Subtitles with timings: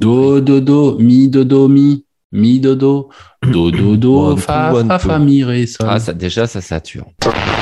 [0.00, 3.08] Do, do, do, mi, do, do, mi, mi, do, do,
[3.42, 5.86] do, do, do, fa, fa, fa, mi, ré, sol.
[5.88, 7.04] Ah, ça, déjà, ça sature.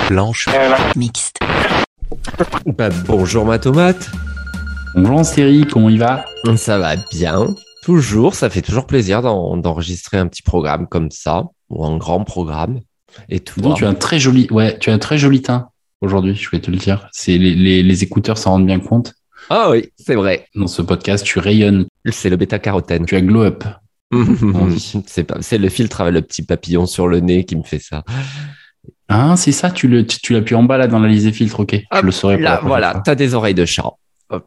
[0.09, 0.49] Blanche.
[0.97, 1.39] Mixte.
[2.67, 4.11] Bah, bonjour ma tomate.
[4.95, 6.25] Bonjour série, comment il va?
[6.57, 7.55] Ça va bien.
[7.83, 12.23] Toujours, ça fait toujours plaisir d'en- d'enregistrer un petit programme comme ça, ou un grand
[12.25, 12.81] programme.
[13.29, 13.61] Et tout.
[13.61, 15.69] Donc, tu as un très joli, ouais, tu as un très joli teint
[16.01, 17.09] aujourd'hui, je vais te le dire.
[17.13, 19.15] C'est les, les, les écouteurs s'en rendent bien compte.
[19.51, 20.47] Ah oui, c'est vrai.
[20.55, 23.07] Dans ce podcast, tu rayonnes, C'est le bêta-carotène.
[23.07, 23.65] tu as glow up.
[25.07, 27.79] c'est pas, c'est le filtre avec le petit papillon sur le nez qui me fait
[27.79, 28.05] ça.
[29.09, 31.33] Ah, c'est ça, tu le, tu, tu l'appuies en bas là dans la liste des
[31.33, 31.77] filtres, ok.
[31.93, 33.91] je le saurais prochaine voilà, t'as des oreilles de chat.
[34.31, 34.41] Ah,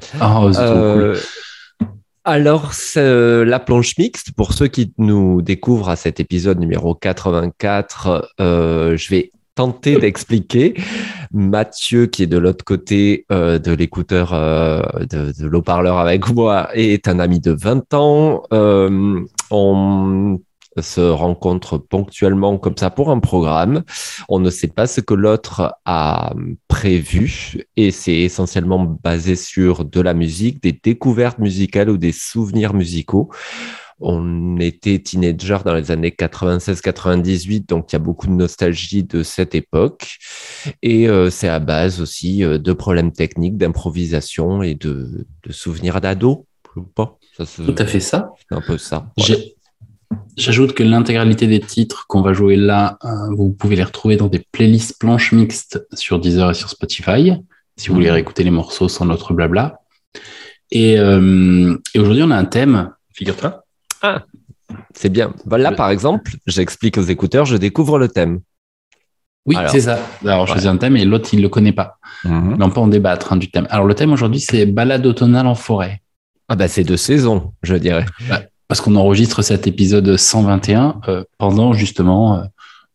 [0.00, 1.02] c'est trop cool.
[1.02, 1.16] Euh,
[2.24, 8.30] Alors, c'est la planche mixte, pour ceux qui nous découvrent à cet épisode numéro 84,
[8.40, 10.74] euh, je vais tenter d'expliquer.
[11.32, 17.08] Mathieu, qui est de l'autre côté euh, de l'écouteur euh, de, l'eau-parleur avec moi, est
[17.08, 18.42] un ami de 20 ans.
[18.52, 19.20] Euh,
[19.50, 20.40] on
[20.80, 23.82] se rencontre ponctuellement comme ça pour un programme.
[24.28, 26.32] On ne sait pas ce que l'autre a
[26.68, 32.72] prévu et c'est essentiellement basé sur de la musique, des découvertes musicales ou des souvenirs
[32.72, 33.30] musicaux.
[34.04, 39.22] On était teenager dans les années 96-98, donc il y a beaucoup de nostalgie de
[39.22, 40.16] cette époque.
[40.82, 46.00] Et euh, c'est à base aussi euh, de problèmes techniques, d'improvisation et de, de souvenirs
[46.00, 46.46] d'ado.
[46.76, 47.18] ou pas.
[47.36, 48.30] Ça, Tout à fait ça.
[48.48, 49.06] c'est un peu ça.
[50.36, 54.28] J'ajoute que l'intégralité des titres qu'on va jouer là, euh, vous pouvez les retrouver dans
[54.28, 57.32] des playlists planches mixtes sur Deezer et sur Spotify,
[57.76, 58.14] si vous voulez Mhm.
[58.14, 59.78] réécouter les morceaux sans notre blabla.
[60.70, 63.61] Et, euh, et aujourd'hui, on a un thème, figure-toi.
[64.94, 65.34] C'est bien.
[65.44, 68.40] Bah, Là, par exemple, j'explique aux écouteurs, je découvre le thème.
[69.44, 69.98] Oui, c'est ça.
[70.24, 71.98] Alors, choisir un thème et l'autre, il ne le connaît pas.
[72.24, 72.56] Mhm.
[72.58, 73.66] Mais on peut en débattre hein, du thème.
[73.70, 76.00] Alors, le thème aujourd'hui, c'est balade automnale en forêt.
[76.48, 78.04] Ah bah c'est de saison, je dirais.
[78.68, 82.44] Parce qu'on enregistre cet épisode 121 euh, pendant justement, euh,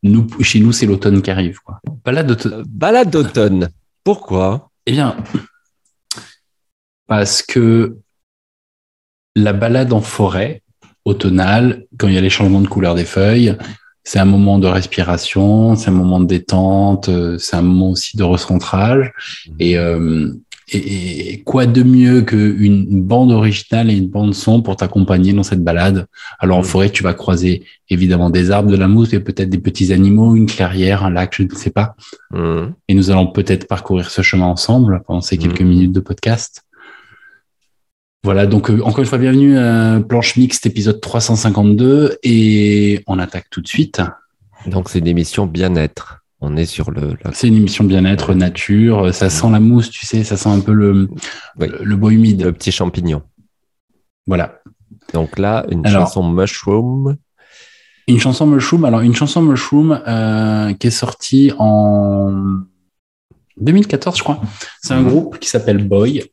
[0.03, 1.59] nous, chez nous, c'est l'automne qui arrive.
[1.61, 1.79] Quoi.
[2.05, 2.59] Balade automnale.
[2.59, 3.69] Euh, Balade d'automne.
[4.03, 4.69] Pourquoi?
[4.85, 5.17] Eh bien,
[7.07, 7.97] parce que
[9.35, 10.61] la balade en forêt
[11.11, 13.55] automnale, quand il y a les changements de couleur des feuilles,
[14.03, 18.15] c'est un moment de respiration, c'est un moment de détente, euh, c'est un moment aussi
[18.17, 19.11] de recentrage.
[19.59, 20.31] Et, euh,
[20.71, 25.43] et, et quoi de mieux qu'une bande originale et une bande son pour t'accompagner dans
[25.43, 26.07] cette balade?
[26.39, 26.67] Alors en Mhm.
[26.73, 30.35] forêt, tu vas croiser évidemment des arbres, de la mousse et peut-être des petits animaux,
[30.35, 31.95] une clairière, un lac, je ne sais pas
[32.33, 32.73] Mhm.
[32.89, 36.63] et nous allons peut-être parcourir ce chemin ensemble pendant ces quelques minutes de podcast.
[38.27, 43.45] Voilà, donc euh, encore une fois, bienvenue à Planche Mixte, épisode 352, et on attaque
[43.49, 44.01] tout de suite.
[44.65, 46.25] Donc c'est une émission bien-être.
[46.41, 47.13] On est sur le.
[47.31, 50.59] C'est une émission bien-être, nature, euh, ça sent la mousse, tu sais, ça sent un
[50.59, 51.07] peu le,
[51.57, 51.69] Oui.
[51.69, 52.43] le, le bois humide.
[52.43, 53.21] le petit champignon.
[54.27, 54.59] Voilà.
[55.13, 56.07] Donc là, une Alors.
[56.07, 57.15] chanson Mushroom.
[58.09, 62.43] Une chanson Mushroom, alors une chanson Mushroom euh, qui est sortie en
[63.55, 64.41] 2014, je crois.
[64.81, 65.07] C'est un Mhm.
[65.09, 66.25] groupe qui s'appelle Boy.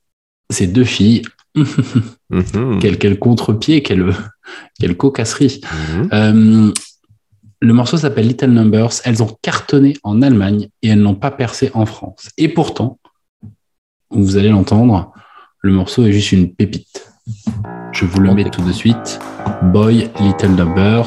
[0.51, 1.23] C'est deux filles.
[1.55, 2.79] Mhm.
[2.81, 4.13] quel, quel contre-pied, quelle,
[4.79, 5.61] quelle cocasserie.
[5.63, 6.09] Mhm.
[6.13, 6.73] Euh,
[7.61, 8.93] le morceau s'appelle Little Numbers.
[9.05, 12.31] Elles ont cartonné en Allemagne et elles n'ont pas percé en France.
[12.37, 12.99] Et pourtant,
[14.11, 15.13] vous allez l'entendre,
[15.61, 17.11] le morceau est juste une pépite.
[17.93, 19.19] Je vous le mets tout de suite.
[19.63, 21.07] Boy, Little Numbers.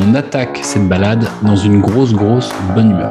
[0.00, 3.10] On attaque cette balade dans une grosse, grosse bonne humeur.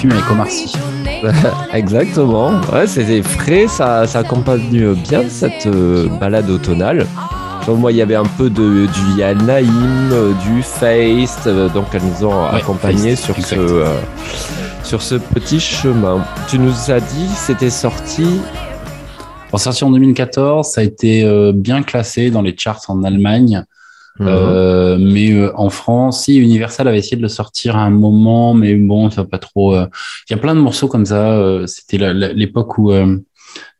[0.00, 0.72] Film avec Omar Sy.
[1.74, 2.52] Exactement.
[2.72, 7.06] Ouais, c'était frais, ça, ça accompagne bien cette euh, balade automnale.
[7.66, 11.68] Donc, moi, il y avait un peu de, du Yal Naïm, euh, du Face, euh,
[11.68, 13.84] donc elles nous ont Ouais, accompagnés Feist, sur ce, euh,
[14.82, 16.24] sur ce petit chemin.
[16.48, 18.40] Tu nous as dit, c'était sorti.
[19.52, 23.64] En sorti en 2014, ça a été euh, bien classé dans les charts en Allemagne.
[24.20, 28.52] Euh, mais euh, en France, si Universal avait essayé de le sortir à un moment,
[28.54, 29.74] mais bon, ça va pas trop.
[29.74, 29.86] euh,
[30.28, 31.32] Il y a plein de morceaux comme ça.
[31.32, 33.16] euh, C'était l'époque où euh,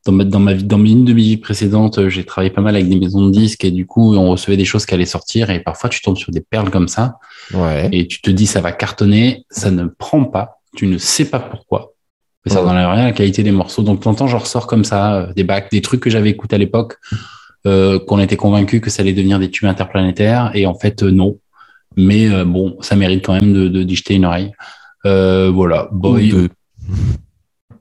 [0.07, 2.75] dans ma dans ma vie, dans une de mes vies précédentes, j'ai travaillé pas mal
[2.75, 5.51] avec des maisons de disques et du coup, on recevait des choses qui allaient sortir
[5.51, 7.19] et parfois tu tombes sur des perles comme ça
[7.53, 7.89] Ouais.
[7.93, 11.41] et tu te dis ça va cartonner, ça ne prend pas, tu ne sais pas
[11.41, 11.93] pourquoi.
[12.47, 13.83] Mais ça n'enlève rien à la qualité des morceaux.
[13.83, 16.09] Donc, de temps en temps, je ressors comme ça, euh, des bacs, des trucs que
[16.09, 16.97] j'avais écoutés à l'époque,
[17.65, 20.51] qu'on était convaincu que ça allait devenir des tubes interplanétaires.
[20.55, 21.39] Et en fait, euh, non.
[21.97, 24.53] Mais euh, bon, ça mérite quand même de, de d'y jeter une oreille.
[25.07, 25.89] Euh, voilà.
[25.93, 26.49] Boy, Ou deux.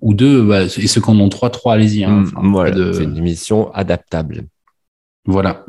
[0.02, 0.42] Ou deux.
[0.44, 2.04] bah, et ceux qui en ont trois, trois, allez-y.
[2.04, 2.24] hein.
[2.26, 4.46] Enfin, Mm, voilà, de- c'est une émission adaptable.
[5.26, 5.66] Voilà.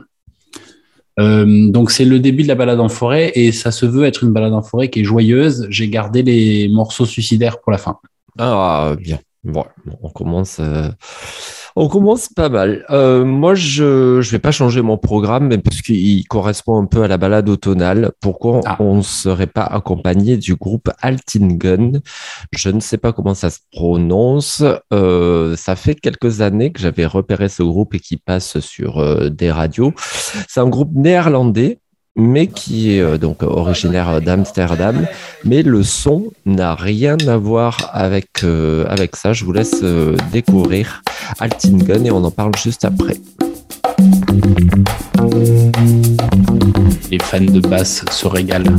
[1.18, 4.24] Euh, donc c'est le début de la balade en forêt et ça se veut être
[4.24, 5.66] une balade en forêt qui est joyeuse.
[5.68, 7.98] J'ai gardé les morceaux suicidaires pour la fin.
[8.38, 9.18] Ah, bien.
[9.44, 9.64] Bon,
[10.02, 10.88] on commence, euh,
[11.76, 12.84] on commence pas mal.
[12.90, 17.02] Euh, moi, je je vais pas changer mon programme, mais parce qu'il correspond un peu
[17.02, 18.12] à la balade automnale.
[18.20, 18.76] Pourquoi Ah.
[18.80, 22.00] on ne serait pas accompagné du groupe Altingen?
[22.52, 24.62] Je ne sais pas comment ça se prononce.
[24.92, 29.28] Euh, ça fait quelques années que j'avais repéré ce groupe et qui passe sur euh,
[29.30, 29.92] des radios.
[30.48, 31.80] C'est un groupe néerlandais
[32.16, 35.06] mais qui est euh, donc originaire d'Amsterdam.
[35.44, 39.32] Mais le son n'a rien à voir avec, euh, avec ça.
[39.32, 41.02] Je vous laisse euh, découvrir
[41.38, 43.16] Altingen et on en parle juste après.
[47.10, 48.76] Les fans de basse se régalent.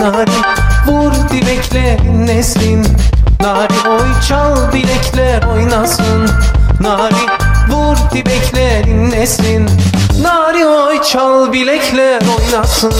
[0.00, 0.30] Hey nari
[0.86, 2.86] vur dileklerin neslin
[3.40, 6.30] Nari oy çal bilekler oynasın.
[6.80, 7.26] Nari
[7.68, 9.70] vur dileklerin neslin
[10.22, 12.92] Nari oy çal bilekler oynasın.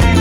[0.00, 0.11] Hey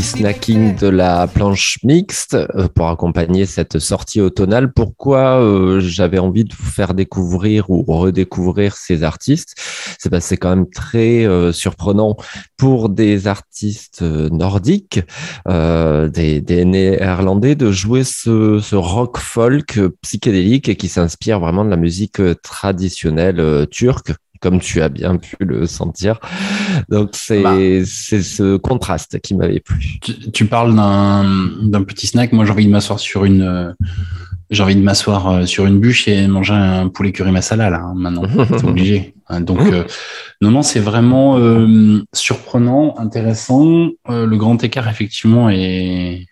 [0.00, 4.72] snacking de la planche mixte euh, pour accompagner cette sortie automnale.
[4.72, 9.54] Pourquoi euh, j'avais envie de vous faire découvrir ou redécouvrir ces artistes?
[9.98, 12.16] C'est parce que c'est quand même très euh, surprenant
[12.56, 15.00] pour des artistes euh, nordiques,
[15.48, 21.64] euh, des, des néerlandais, de jouer ce, ce rock folk psychédélique et qui s'inspire vraiment
[21.64, 26.18] de la musique euh, traditionnelle turque comme tu as bien pu le sentir.
[26.90, 27.54] Donc c'est Bah.
[27.86, 29.98] c'est ce contraste qui m'avait plu.
[30.02, 31.24] Tu, tu parles d'un
[31.62, 32.32] d'un petit snack.
[32.32, 33.72] Moi, j'ai envie de m'asseoir sur une, euh,
[34.50, 37.80] j'ai envie de m'asseoir euh, sur une bûche et manger un poulet curry masala là
[37.84, 38.24] hein, maintenant.
[38.50, 39.14] C'est obligé.
[39.28, 39.84] Hein, Donc euh,
[40.42, 43.88] non non c'est vraiment euh, surprenant, intéressant.
[44.08, 46.26] Le grand écart effectivement est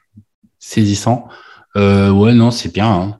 [0.59, 1.29] saisissant.
[1.77, 2.91] Ouais non c'est bien.
[2.93, 3.17] hein.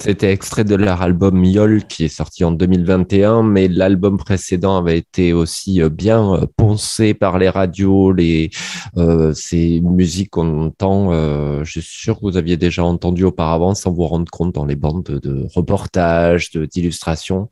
[0.00, 4.96] C'était extrait de leur album Yol qui est sorti en 2021, mais l'album précédent avait
[4.96, 8.48] été aussi euh, bien euh, poncé par les radios, les
[8.96, 11.12] euh, ces musiques qu'on entend.
[11.12, 14.64] euh, je suis sûr que vous aviez déjà entendu auparavant sans vous rendre compte dans
[14.64, 17.48] les bandes de, reportages, d'illustrations.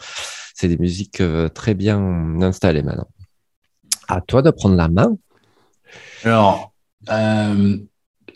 [0.54, 3.08] C'est des musiques euh, très bien installées maintenant.
[4.08, 5.16] À toi de prendre la main.
[6.24, 6.72] Alors
[7.10, 7.76] euh,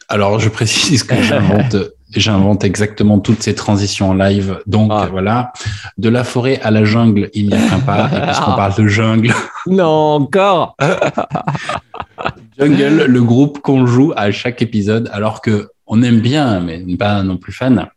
[0.08, 1.76] alors je précise que j'invente
[2.14, 4.60] j'invente exactement toutes ces transitions en live.
[4.66, 5.08] Donc Ah.
[5.10, 5.52] voilà
[5.98, 8.06] de la forêt à la jungle il n'y a qu'un pas.
[8.14, 8.56] Et puisqu'on Ah.
[8.62, 9.32] parle de jungle.
[9.66, 10.76] Non, encore.
[12.58, 17.22] Jungle, le groupe qu'on joue à chaque épisode, alors que on aime bien, mais pas
[17.22, 17.88] non plus fan.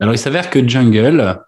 [0.00, 1.38] Alors il s'avère que Jungle,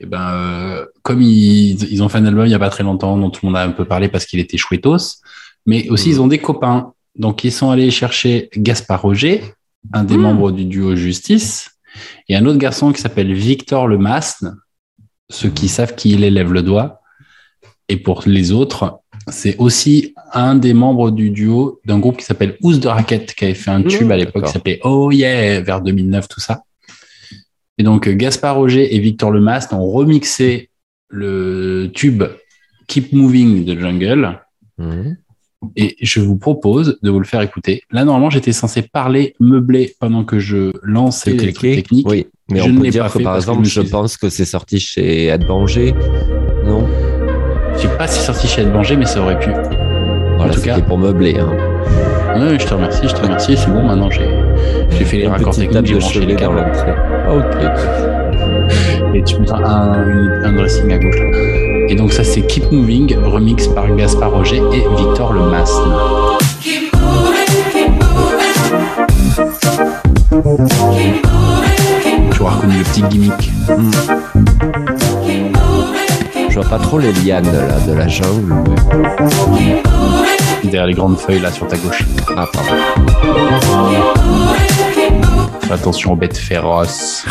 [0.00, 2.82] eh ben, euh, comme ils, ils ont fait un album il y a pas très
[2.82, 5.20] longtemps, dont tout le monde a un peu parlé parce qu'il était chouettos,
[5.64, 6.14] mais aussi Mhm.
[6.14, 6.92] ils ont des copains.
[7.18, 9.42] Donc ils sont allés chercher Gaspard Roger,
[9.92, 10.22] un des Mhm.
[10.22, 11.70] membres du duo Justice,
[12.28, 14.56] et un autre garçon qui s'appelle Victor Le Masne.
[15.30, 17.00] Ceux qui savent qui il est lèvent le doigt.
[17.88, 22.56] Et pour les autres, c'est aussi un des membres du duo d'un groupe qui s'appelle
[22.62, 25.60] Ous de Raquette, qui avait fait un tube Mmh, à l'époque qui s'appelait Oh Yeah,
[25.62, 26.62] vers 2009, tout ça.
[27.78, 30.70] Et donc, Gaspard Roger et Victor Lemaste ont remixé
[31.08, 32.24] le tube
[32.88, 34.40] Keep Moving de Jungle.
[34.78, 35.16] Mhm.
[35.74, 37.82] Et je vous propose de vous le faire écouter.
[37.90, 42.06] Là, normalement, j'étais censé parler meublé pendant que je lance les trucs techniques.
[42.08, 44.44] Oui, mais Je on ne peut dire que par que exemple, je pense que c'est
[44.44, 45.94] sorti chez Ed Banger.
[46.64, 46.86] Non?
[47.74, 49.50] Je sais pas si c'est sorti chez Ed Banger, mais ça aurait pu.
[50.36, 51.38] Voilà, tout c'était cas- pour meubler.
[51.38, 51.52] Hein.
[52.38, 53.56] Ouais, je te remercie, je te remercie.
[53.56, 54.28] C'est bon, maintenant j'ai
[54.90, 56.56] j'ai fait les raccords techniques, j'ai branché les dans câbles.
[56.56, 56.92] l'entrée.
[57.34, 59.14] Ok.
[59.14, 61.18] Et tu mettras un, un dressing à gauche.
[61.18, 61.65] Là.
[61.88, 65.92] Et donc ça c'est Keep Moving, remix par Gaspard Roger et Victor Le Masne.
[72.32, 73.50] Tu auras reconnu le petit gimmick.
[76.48, 78.54] Je vois pas trop les lianes là, de la jungle.
[79.54, 79.82] mais-
[80.64, 82.02] Derrière les grandes feuilles là sur ta gauche.
[82.36, 82.70] Ah, pardon.
[85.60, 87.24] Fais attention aux bêtes féroces.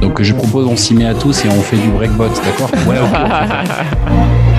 [0.00, 2.70] Donc je propose on s'y met à tous et on fait du breakbot, d'accord?
[2.88, 2.96] Ouais.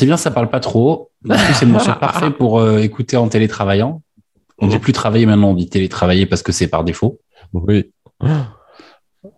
[0.00, 1.10] c'est bien, ça parle pas trop.
[1.54, 4.02] C'est le morceau parfait pour euh, écouter en télétravaillant.
[4.58, 7.18] On dit plus travailler maintenant, on dit télétravailler parce que c'est par défaut.
[7.52, 7.90] Oui.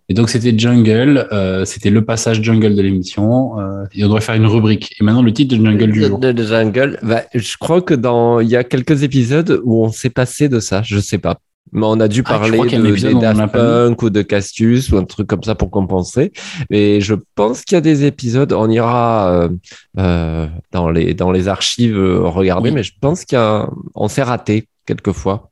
[0.09, 3.59] Et donc c'était Jungle, euh, c'était le passage Jungle de l'émission.
[3.59, 4.95] euh, et on devrait faire une rubrique.
[4.99, 6.19] Et maintenant le titre de Jungle du jour.
[6.19, 6.99] De- de Jungle.
[7.03, 10.59] Bah, je crois que dans il y a quelques épisodes où on s'est passé de
[10.59, 11.37] ça, je sais pas.
[11.73, 14.01] Mais on a dû Ah, parler crois qu'il y a un de, des Daft Punk
[14.03, 16.31] ou de Castus ou un truc comme ça pour compenser.
[16.69, 19.49] Mais je pense qu'il y a des épisodes, on ira euh,
[19.97, 22.75] euh, dans les dans les archives euh, regarder, Oui.
[22.75, 25.49] mais je pense qu'on s'est raté quelquefois.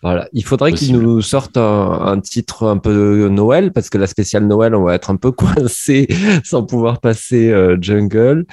[0.00, 4.06] Voilà, il faudrait qu'ils nous sortent un, un titre un peu Noël parce que la
[4.06, 6.06] spéciale Noël, on va être un peu coincé
[6.44, 8.46] sans pouvoir passer euh, Jungle.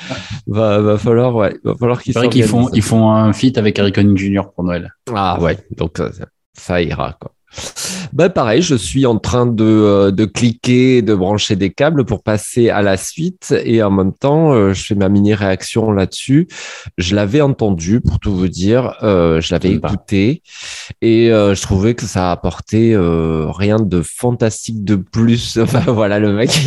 [0.47, 3.59] Va, va falloir, ouais, va falloir qu'ils C'est vrai qu'ils font, ils font un feat
[3.59, 4.41] avec Harry Connick Jr.
[4.55, 4.91] pour Noël.
[5.13, 5.99] Ah ouais, donc
[6.57, 7.34] ça, ira quoi.
[8.13, 12.23] Ben pareil, je suis en train de, euh, de cliquer, de brancher des câbles pour
[12.23, 16.47] passer à la suite et en même temps, euh, je fais ma mini réaction là-dessus.
[16.97, 20.41] Je l'avais entendu pour tout vous dire, euh, je l'avais écouté
[21.01, 25.57] et euh, je trouvais que ça apportait euh, rien de fantastique de plus.
[25.65, 26.51] Enfin voilà, le mec.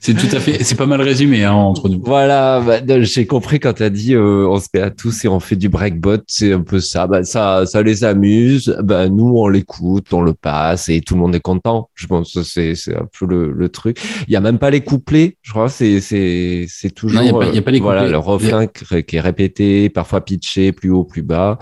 [0.00, 2.00] C'est tout à fait, c'est pas mal résumé hein, entre nous.
[2.04, 5.40] Voilà, bah, j'ai compris quand tu as dit on se met à tous et on
[5.40, 7.06] fait du breakbot, c'est un peu ça.
[7.06, 8.76] Bah, ça, ça les amuse.
[8.82, 11.88] Bah, nous, on l'écoute, on le passe et tout le monde est content.
[11.94, 13.98] Je pense que c'est c'est un peu le, le truc.
[14.28, 15.68] Il y a même pas les couplets, je crois.
[15.70, 17.22] C'est c'est c'est toujours.
[17.22, 18.12] Non, il y a pas- y a pas les Voilà, couplets.
[18.12, 21.58] le refrain qui qui est répété, parfois pitché, plus haut, plus bas.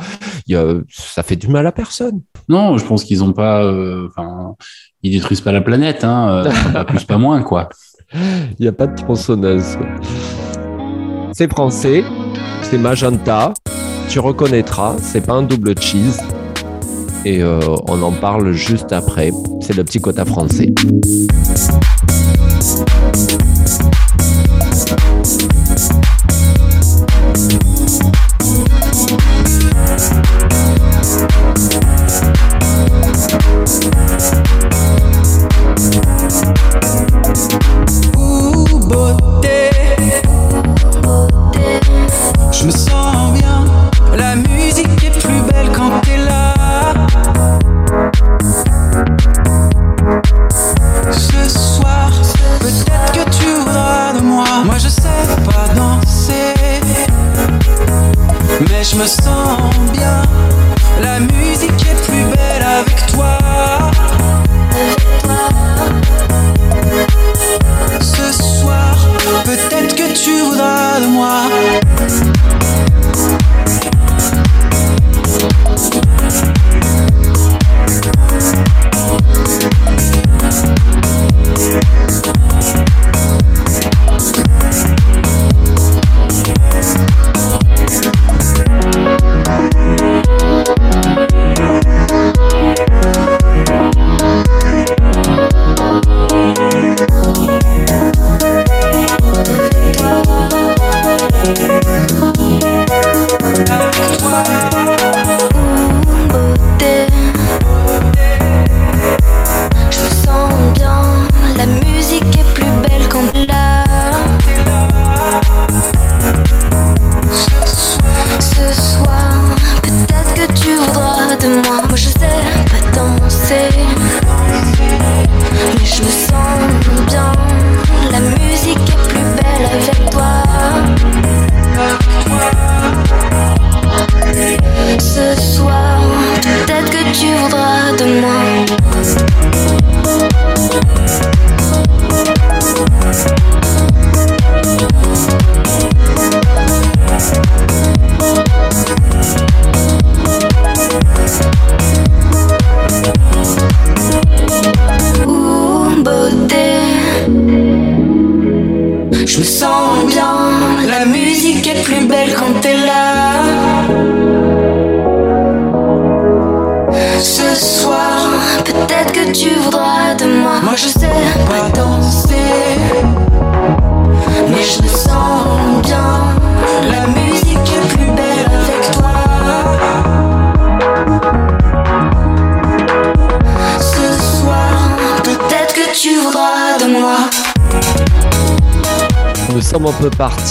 [0.48, 2.22] Il y a, ça fait du mal à personne.
[2.48, 4.54] Non, je pense qu'ils ont pas, euh, enfin,
[5.04, 7.68] ils détruisent pas la planète, hein, euh, pas plus, pas moins, quoi.
[8.14, 9.78] Il n'y a pas de tronçonneuse.
[11.32, 12.04] C'est français,
[12.62, 13.54] c'est magenta,
[14.08, 16.18] tu reconnaîtras, c'est pas un double cheese.
[17.24, 19.30] Et euh, on en parle juste après.
[19.60, 20.72] C'est le petit quota français.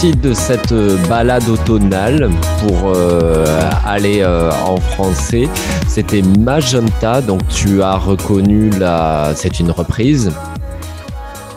[0.10, 3.46] De cette euh, balade automnale pour euh,
[3.86, 5.48] aller euh, en français.
[5.88, 9.34] C'était Magenta, donc tu as reconnu la.
[9.36, 10.32] C'est une reprise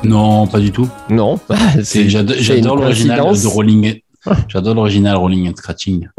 [0.03, 0.91] Non, pas du tout.
[1.09, 1.41] Non,
[1.83, 4.01] C'est- J'adore j'adore l'original de Rolling.
[4.49, 6.09] J'adore l'original Rolling and Scratching.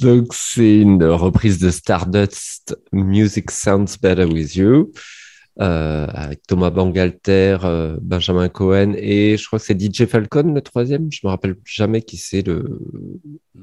[0.00, 4.90] Donc, c'est une reprise de Stardust Music Sounds Better With You.
[5.60, 10.60] Euh, avec Thomas Bangalter, euh, Benjamin Cohen et je crois que c'est DJ Falcon le
[10.60, 11.08] troisième.
[11.10, 12.80] Je me rappelle jamais qui c'est le.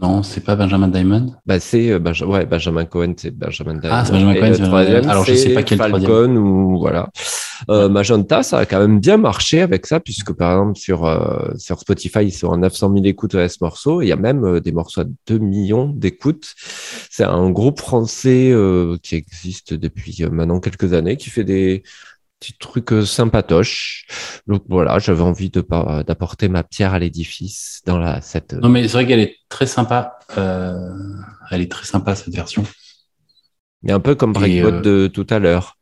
[0.01, 1.33] Non, c'est pas Benjamin Diamond?
[1.45, 3.95] Bah c'est euh, ouais, Benjamin Cohen, c'est Benjamin Diamond.
[3.97, 5.09] Ah, c'est Benjamin Et Cohen, le troisième.
[5.09, 6.37] Alors, je sais pas quel Falcon troisième.
[6.37, 7.09] ou voilà.
[7.69, 11.53] Euh, Magenta, ça a quand même bien marché avec ça puisque par exemple sur euh,
[11.57, 14.01] sur Spotify ils sont à 900 000 écoutes à ce morceau.
[14.01, 16.53] Il y a même euh, des morceaux à 2 millions d'écoutes.
[17.09, 21.83] C'est un groupe français euh, qui existe depuis maintenant quelques années, qui fait des
[22.39, 24.05] petits trucs euh, sympatoches.
[24.47, 28.53] Donc voilà, j'avais envie de par- d'apporter ma pierre à l'édifice dans la cette.
[28.53, 30.17] Non, mais c'est vrai qu'elle est très sympa.
[30.37, 30.73] Euh,
[31.51, 32.63] elle est très sympa, cette version.
[33.83, 35.77] Mais un peu comme Breakbot euh, de tout à l'heure.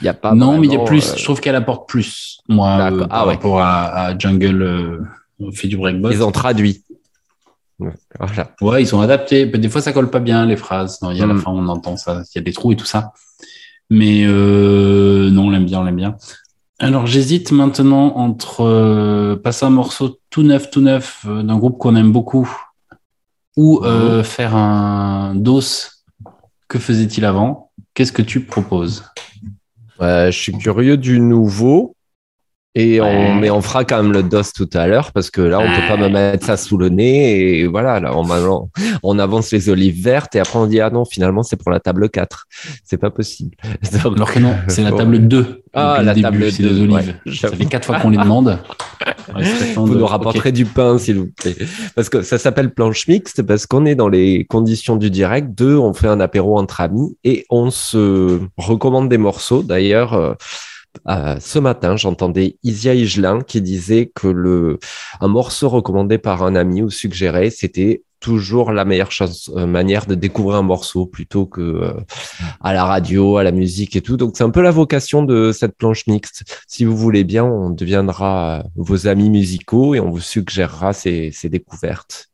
[0.00, 0.34] Il y a pas.
[0.34, 1.10] non, mais il y a plus.
[1.12, 3.34] euh, Je trouve qu'elle apporte plus, moi, par Ah ouais.
[3.34, 5.06] rapport à, à Jungle
[5.38, 6.10] au fait du breakbot.
[6.10, 6.84] Ils ont traduit.
[7.78, 8.50] Ouais, Voilà.
[8.60, 9.46] Ouais, ils sont adaptés.
[9.46, 11.00] Des fois, ça colle pas bien, les phrases.
[11.02, 11.40] Non, il y a à la Mm.
[11.40, 12.22] fin, on entend ça.
[12.34, 13.12] Il y a des trous et tout ça.
[13.90, 16.16] Mais euh, non, on l'aime bien, on l'aime bien.
[16.78, 21.78] Alors, j'hésite maintenant entre euh, passer un morceau tout neuf, tout neuf euh, d'un groupe
[21.78, 22.50] qu'on aime beaucoup
[23.56, 25.60] ou euh, faire un dos.
[26.66, 27.70] Que faisait-il avant?
[27.94, 29.04] Qu'est-ce que tu proposes?
[30.00, 31.93] Ouais, je suis curieux du nouveau.
[32.76, 33.34] Et on, Ouais.
[33.40, 35.86] mais on fera quand même le DOS tout à l'heure parce que là, on peut
[35.88, 37.58] pas me mettre ça sous le nez.
[37.60, 38.68] Et voilà, là, on,
[39.04, 41.78] on avance les olives vertes et après on dit, ah non, finalement, c'est pour la
[41.78, 42.46] table 4.
[42.84, 43.54] C'est pas possible.
[44.02, 45.62] Donc, Alors que non, c'est la table 2.
[45.72, 47.14] Ah, la début, table c'est les 2, olives.
[47.26, 48.58] ouais, ça fait quatre fois qu'on les demande.
[49.34, 49.42] Ouais,
[49.74, 51.56] Vous nous rapporterez du pain, s'il vous plaît.
[51.94, 55.48] Parce que ça s'appelle planche mixte, parce qu'on est dans les conditions du direct.
[55.56, 59.62] Deux, on fait un apéro entre amis et on se recommande des morceaux.
[59.62, 60.36] D'ailleurs,
[61.08, 64.78] euh, ce matin, j'entendais Isia Higelin qui disait que le,
[65.20, 69.10] un morceau recommandé par un ami ou suggéré, c'était toujours la meilleure
[69.50, 71.92] euh, manière de découvrir un morceau plutôt que euh,
[72.62, 74.16] à la radio, à la musique et tout.
[74.16, 76.42] Donc c'est un peu la vocation de cette planche mixte.
[76.66, 81.32] Si vous voulez bien, on deviendra euh, vos amis musicaux et on vous suggérera ces
[81.44, 82.30] découvertes.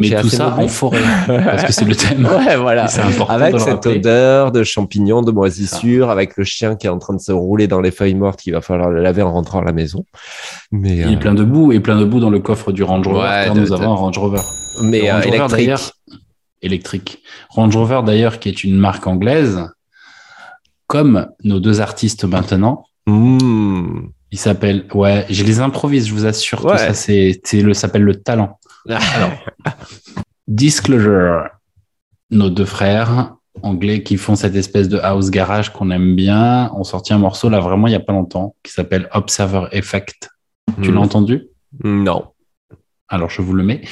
[0.00, 2.26] Mais tout ça en forêt, parce que c'est le thème.
[2.46, 2.88] Ouais, voilà.
[2.88, 3.96] C'est important Avec cette rappeler.
[3.98, 7.68] odeur de champignons, de moisissure, avec le chien qui est en train de se rouler
[7.68, 10.04] dans les feuilles mortes qu'il va falloir le laver en rentrant à la maison.
[10.72, 12.82] Mais, Il euh, est plein de boue et plein de boue dans le coffre du
[12.82, 14.40] Range Rover, Ouais, car de- nous de- avons un Range Rover.
[14.82, 15.74] mais Le euh, Range Rover,
[16.62, 17.22] électrique.
[17.50, 19.60] Range Rover, d'ailleurs, qui est une marque anglaise,
[20.86, 22.84] comme nos deux artistes maintenant.
[23.06, 24.08] Mmh.
[24.32, 26.64] Il s'appelle, ouais, je les improvise, je vous assure.
[26.64, 26.72] Ouais.
[26.72, 28.59] Tout ça, c'est, c'est le, s'appelle le talent.
[28.88, 29.30] Alors,
[30.48, 31.48] Disclosure,
[32.30, 36.84] nos deux frères anglais qui font cette espèce de house garage qu'on aime bien, ont
[36.84, 40.28] sorti un morceau là vraiment il y a pas longtemps qui s'appelle Observer Effect.
[40.82, 40.94] Tu Mmh.
[40.94, 41.46] l'as entendu?
[41.84, 42.24] Non.
[43.08, 43.82] Alors je vous le mets.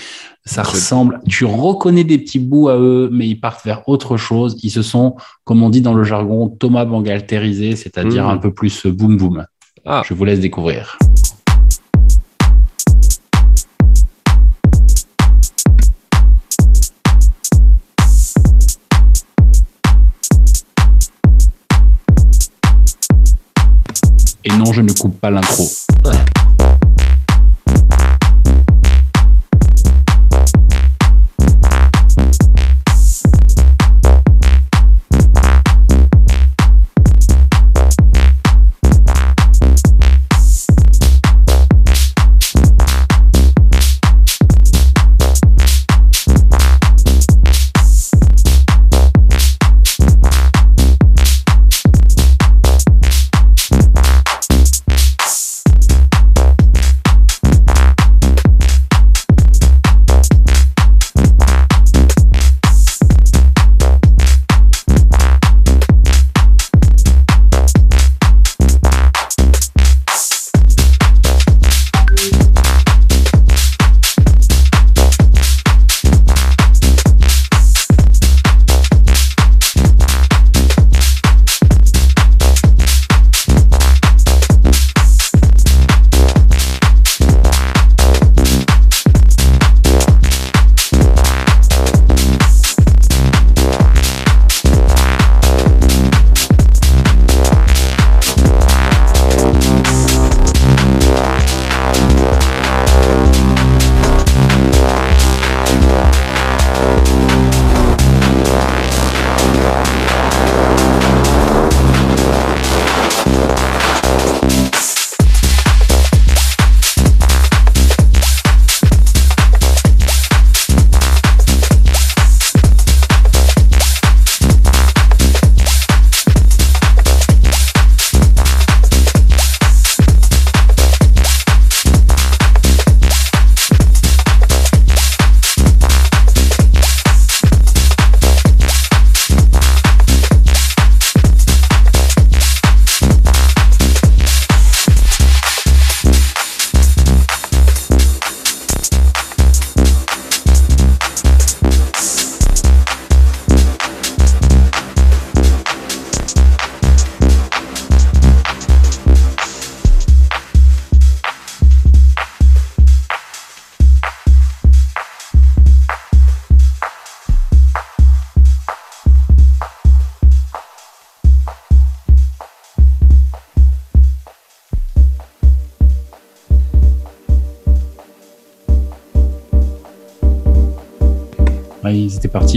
[0.45, 1.21] Ça Je- ressemble.
[1.29, 4.59] Tu reconnais des petits bouts à eux, mais ils partent vers autre chose.
[4.63, 8.31] Ils se sont, comme on dit dans le jargon, Thomas Bangalterisés, c'est-à-dire Mm.
[8.31, 9.45] un peu plus boom boom.
[9.85, 10.03] Ah.
[10.07, 10.99] Je vous laisse découvrir.
[24.45, 25.69] Et non, je ne coupe pas l'intro.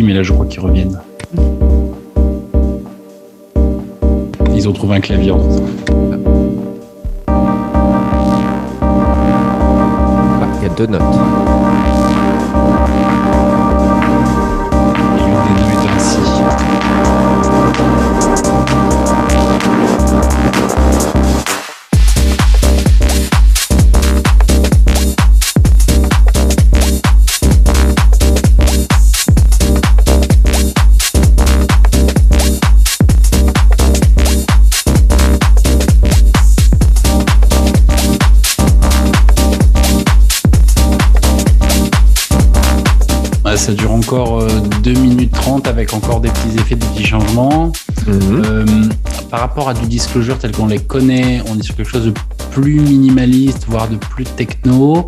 [0.03, 0.99] Mais là, je crois qu'ils reviennent.
[4.53, 5.63] Ils ont trouvé un clavier en faisant.
[7.27, 7.33] Ah,
[10.57, 11.01] Il y a deux notes.
[44.11, 47.71] Encore euh, 2 minutes 30 avec encore des petits effets, des petits changements.
[48.07, 48.43] Mhm.
[48.45, 48.65] Euh,
[49.29, 52.13] par rapport à du disclosure tel qu'on les connaît, on est sur quelque chose de
[52.51, 55.07] plus minimaliste, voire de plus techno.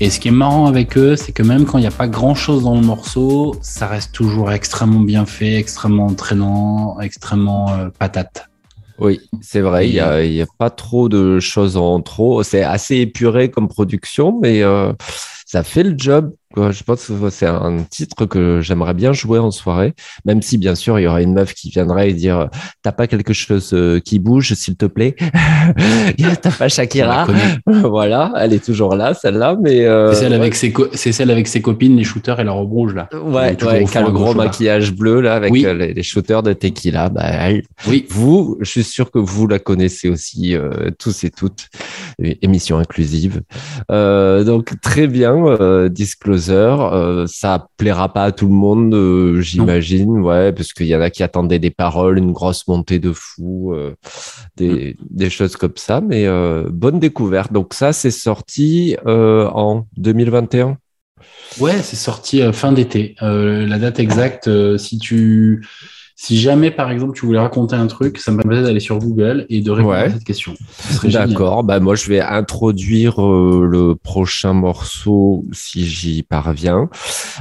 [0.00, 2.08] Et ce qui est marrant avec eux, c'est que même quand il n'y a pas
[2.08, 7.88] grand chose dans le morceau, ça reste toujours extrêmement bien fait, extrêmement entraînant, extrêmement euh,
[7.96, 8.48] patate.
[8.98, 12.42] Oui, c'est vrai, il n'y a, il y a pas trop de choses en trop.
[12.42, 14.92] C'est assez épuré comme production, mais euh,
[15.46, 16.32] ça fait le job.
[16.54, 16.70] Quoi.
[16.72, 20.74] Je pense que c'est un titre que j'aimerais bien jouer en soirée, même si bien
[20.74, 22.48] sûr il y aura une meuf qui viendrait et dire
[22.82, 25.14] T'as pas quelque chose euh, qui bouge, s'il te plaît
[26.42, 27.26] T'as pas Shakira?
[27.66, 29.84] Voilà, elle est toujours là, celle-là, mais.
[29.84, 32.72] euh, C'est celle, avec ses c'est celle avec ses copines, les shooters et la robe
[32.72, 33.08] rouge là.
[33.12, 35.64] Ouais, est toujours ouais, au qui a fond le gros maquillage bleu là avec Oui.
[35.66, 37.08] euh, les, les shooters de tequila.
[37.08, 41.30] Bah, elle- Oui, vous, je suis sûr que vous la connaissez aussi euh, tous et
[41.30, 41.68] toutes.
[42.42, 43.40] Émission inclusive.
[43.90, 45.34] Euh, donc très bien,
[46.40, 46.92] Disclosure.
[46.92, 51.00] Euh, ça plaira pas à tout le monde, euh, j'imagine, ouais, parce qu'il y en
[51.00, 53.94] a qui attendaient des paroles, une grosse montée de fou, euh,
[54.56, 56.00] des, des choses comme ça.
[56.00, 56.26] Mais
[56.70, 57.52] bonne découverte.
[57.52, 60.76] Donc ça, c'est sorti en 2021.
[61.58, 63.14] Ouais, c'est sorti fin d'été.
[63.20, 64.48] La date exacte,
[64.78, 65.66] si tu,
[66.22, 69.46] si jamais par exemple tu voulais raconter un truc, ça me permettait d'aller sur Google
[69.48, 70.02] et de répondre Ouais.
[70.04, 70.52] à cette question.
[70.78, 71.06] Ce.
[71.06, 71.64] D'accord.
[71.64, 76.90] Bah, moi, je vais introduire euh, le prochain morceau si j'y parviens.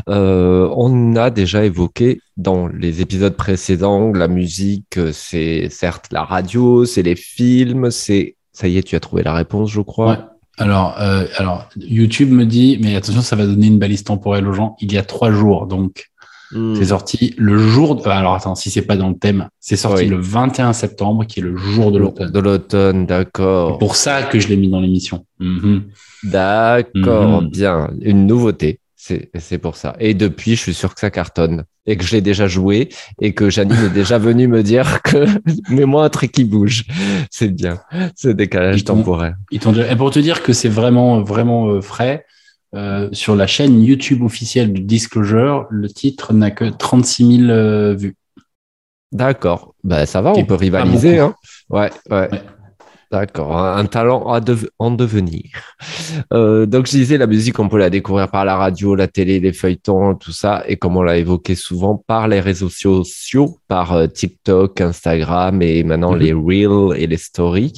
[0.08, 6.24] Euh, on a déjà évoqué dans les épisodes précédents la musique, euh, c'est certes la
[6.24, 8.38] radio, c'est les films, c'est.
[8.54, 10.10] Ça y est, tu as trouvé la réponse, je crois.
[10.12, 10.18] Ouais.
[10.58, 14.54] Alors, euh, alors, YouTube me dit, mais attention, ça va donner une balise temporelle aux
[14.54, 14.78] gens.
[14.80, 16.10] Il y a trois jours, donc
[16.52, 16.74] Hmm.
[16.76, 17.96] c'est sorti le jour.
[17.96, 18.08] De...
[18.10, 20.10] Alors attends, si c'est pas dans le thème, c'est sorti Oui.
[20.10, 22.32] le 21 septembre, qui est le jour de l'automne.
[22.32, 23.78] De l'automne, d'accord.
[23.78, 25.26] pour ça que je l'ai mis dans l'émission.
[25.40, 25.84] Mhm.
[26.24, 27.50] D'accord, Mhm.
[27.50, 27.90] bien.
[28.02, 28.80] Une nouveauté.
[28.96, 29.96] C'est c'est pour ça.
[30.00, 31.64] Et depuis, je suis sûr que ça cartonne.
[31.86, 32.90] Et que je l'ai déjà joué.
[33.22, 35.26] Et que Janine est déjà venue me dire que
[35.70, 36.84] mets-moi un truc qui bouge.
[37.32, 37.80] C'est bien.
[38.16, 38.82] Ce décalage.
[39.52, 42.26] Ils déjà- Et pour te dire que c'est vraiment, vraiment euh, frais,
[42.76, 47.96] euh, sur la chaîne YouTube officielle du Disclosure, le titre n'a que 36 000 euh,
[47.96, 48.16] vues.
[49.12, 49.74] D'accord.
[49.84, 51.20] Bah, ça va, on peut rivaliser.
[51.20, 51.34] Hein.
[51.70, 51.90] ouais.
[52.12, 52.30] Ouais.
[53.12, 53.58] D'accord.
[53.58, 54.40] Un, talent à
[54.78, 55.44] en devenir.
[56.32, 59.40] Euh, donc, je disais, la musique, on peut la découvrir par la radio, la télé,
[59.40, 60.64] les feuilletons, tout ça.
[60.68, 65.84] Et comme on l'a évoqué souvent, par les réseaux sociaux, par euh, TikTok, Instagram et
[65.84, 66.20] maintenant Mhm.
[66.20, 67.74] les Reels et les Stories.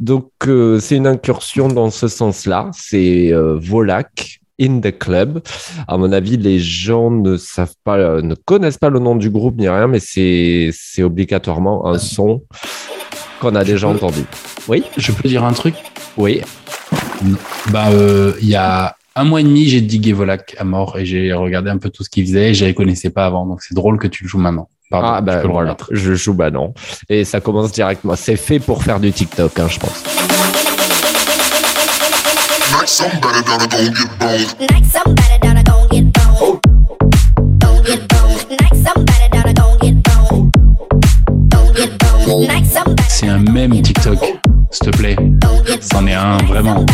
[0.00, 2.70] Donc, euh, c'est une incursion dans ce sens-là.
[2.72, 4.40] C'est Volac.
[4.60, 5.40] In the Club.
[5.88, 9.56] À mon avis, les gens ne savent pas, ne connaissent pas le nom du groupe
[9.58, 12.42] ni rien, mais c'est obligatoirement un son
[13.40, 14.24] qu'on a déjà peux- entendu.
[14.68, 15.74] Oui, Je peux dire un truc?
[16.16, 16.40] Oui.
[17.70, 21.06] Bah, euh, il y a un mois et demi, j'ai digué Volac à mort et
[21.06, 22.50] j'ai regardé un peu tout ce qu'il faisait.
[22.50, 24.68] et Je les connaissais pas avant, donc c'est drôle que tu le joues maintenant.
[24.90, 25.88] Pardon, ah je ben peux le voilà, remettre.
[25.92, 26.74] je joue bah non.
[27.08, 28.14] Et ça commence directement.
[28.16, 30.04] C'est fait pour faire du TikTok, hein, je pense.
[38.70, 39.13] Like
[43.08, 44.18] C'est un même TikTok,
[44.70, 45.16] s'il te plaît.
[45.80, 46.86] C'en est un, vraiment.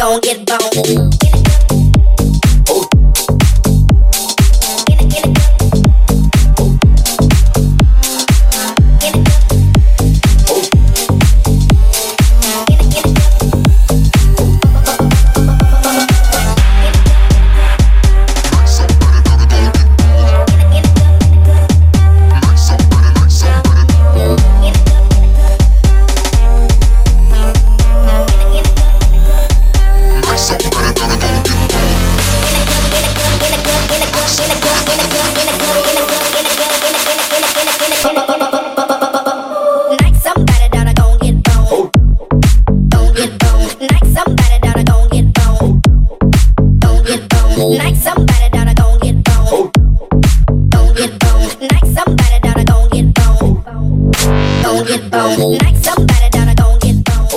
[0.00, 1.29] Gon' get boned.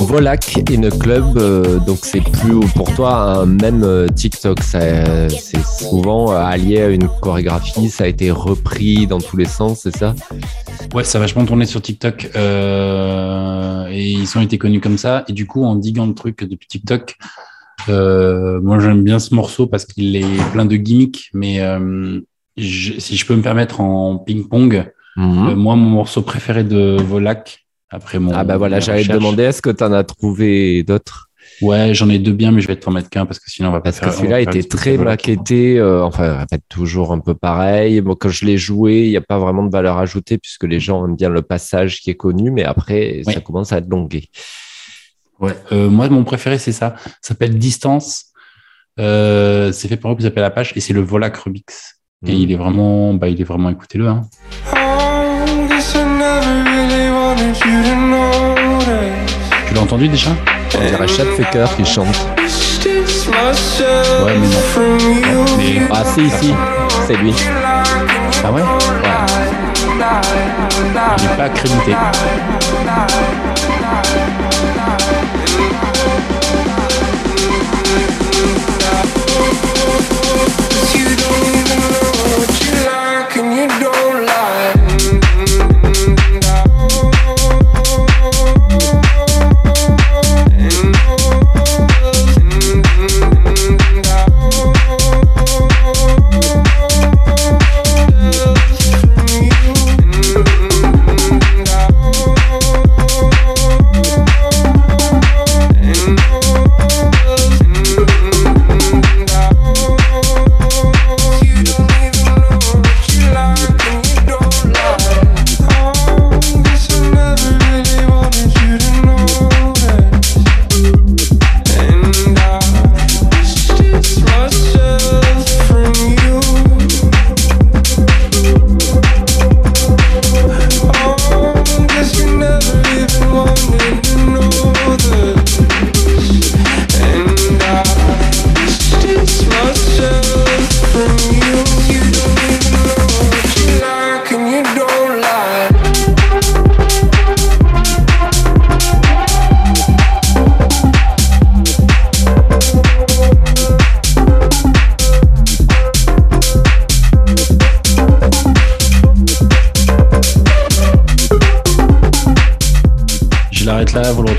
[0.02, 4.62] Volac in a Club, euh, donc c'est plus pour toi un même euh, TikTok.
[4.62, 9.38] ça, euh, C'est souvent euh, allié à une chorégraphie, ça a été repris dans tous
[9.38, 10.16] les sens, c'est ça?
[10.94, 15.24] Ouais, ça a vachement tourné sur TikTok euh, et ils ont été connus comme ça.
[15.28, 17.16] Et du coup, en diguant le truc depuis TikTok,
[17.90, 21.30] euh, moi j'aime bien ce morceau parce qu'il est plein de gimmicks.
[21.34, 22.20] Mais euh,
[22.58, 27.66] je- si je peux me permettre en ping-pong, euh, moi mon morceau préféré de Volac
[27.90, 28.32] après mon.
[28.34, 31.28] Ah bah voilà, j'allais te demander, est-ce que tu en as trouvé d'autres?
[31.62, 33.72] Ouais, j'en ai deux bien, mais je vais t'en mettre qu'un parce que sinon on
[33.74, 34.14] va pas Parce que faire.
[34.14, 38.02] on celui-là était très maquetté, euh, enfin, répète toujours un peu pareil.
[38.02, 40.80] Moi, quand je l'ai joué, il n'y a pas vraiment de valeur ajoutée puisque les
[40.80, 44.30] gens aiment bien le passage qui est connu, mais après, ça commence à être longué.
[45.40, 46.96] Ouais, euh, moi mon préféré c'est ça.
[46.98, 48.28] Ça s'appelle Distance.
[49.00, 52.00] Euh, c'est fait par un groupe qui s'appelle Apache et c'est le Volac Rubix.
[52.26, 52.36] Et Mm.
[52.36, 54.08] il est vraiment, bah il est vraiment écoutez-le.
[54.08, 54.22] Hein.
[59.68, 60.32] Tu l'as entendu déjà
[60.76, 62.08] On dirait Chad Faker qui chante.
[64.26, 65.46] Ouais, mais non.
[65.58, 66.54] Mais Ah si, si,
[67.08, 67.34] c'est lui.
[68.44, 68.62] ah ouais,
[71.18, 71.96] il est pas accrédité.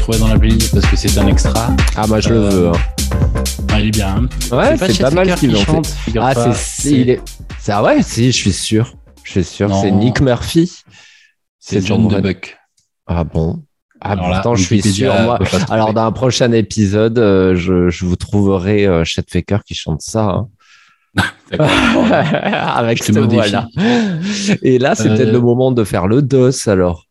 [0.07, 1.69] Retrouvez dans la playlist parce que c'est un extra.
[1.97, 2.69] Ah moi je le Euh, veux.
[2.69, 2.73] hein.
[3.73, 4.09] Ah, il est bien.
[4.53, 4.57] hein.
[4.57, 5.73] Ouais, c'est pas mal ce qu'ils ont fait.
[5.77, 6.53] Ah figure-toi.
[6.55, 7.21] c'est il est.
[7.59, 8.95] c'est- Ah ouais, si, je suis sûr.
[9.23, 9.69] Je suis sûr.
[9.69, 9.81] Non.
[9.81, 10.67] C'est Nick Murphy.
[11.59, 12.57] c'est c'est John son de vrai- Buck.
[13.07, 13.63] Ah bon?
[14.01, 15.15] Ah Alors là, pourtant je suis sûr.
[15.23, 15.39] Moi.
[15.71, 20.03] Alors, dans un prochain épisode, euh, je, je vous trouverai euh, Chet Faker qui chante
[20.03, 20.25] ça.
[20.25, 20.49] hein.
[22.77, 23.69] Avec cette voix-là.
[24.63, 27.07] Et là, c'est Euh, peut-être le moment de faire le dos alors.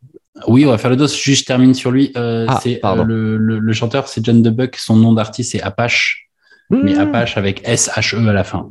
[0.48, 1.06] Oui, on va faire le dos.
[1.06, 2.12] Juste, je termine sur lui.
[2.16, 4.76] Euh, Ah, c'est, euh, le, le- le chanteur, c'est John DeBuck.
[4.76, 6.28] Son nom d'artiste, c'est Apache,
[6.70, 7.00] mais Hmm.
[7.00, 8.68] Apache avec S-H-E à la fin.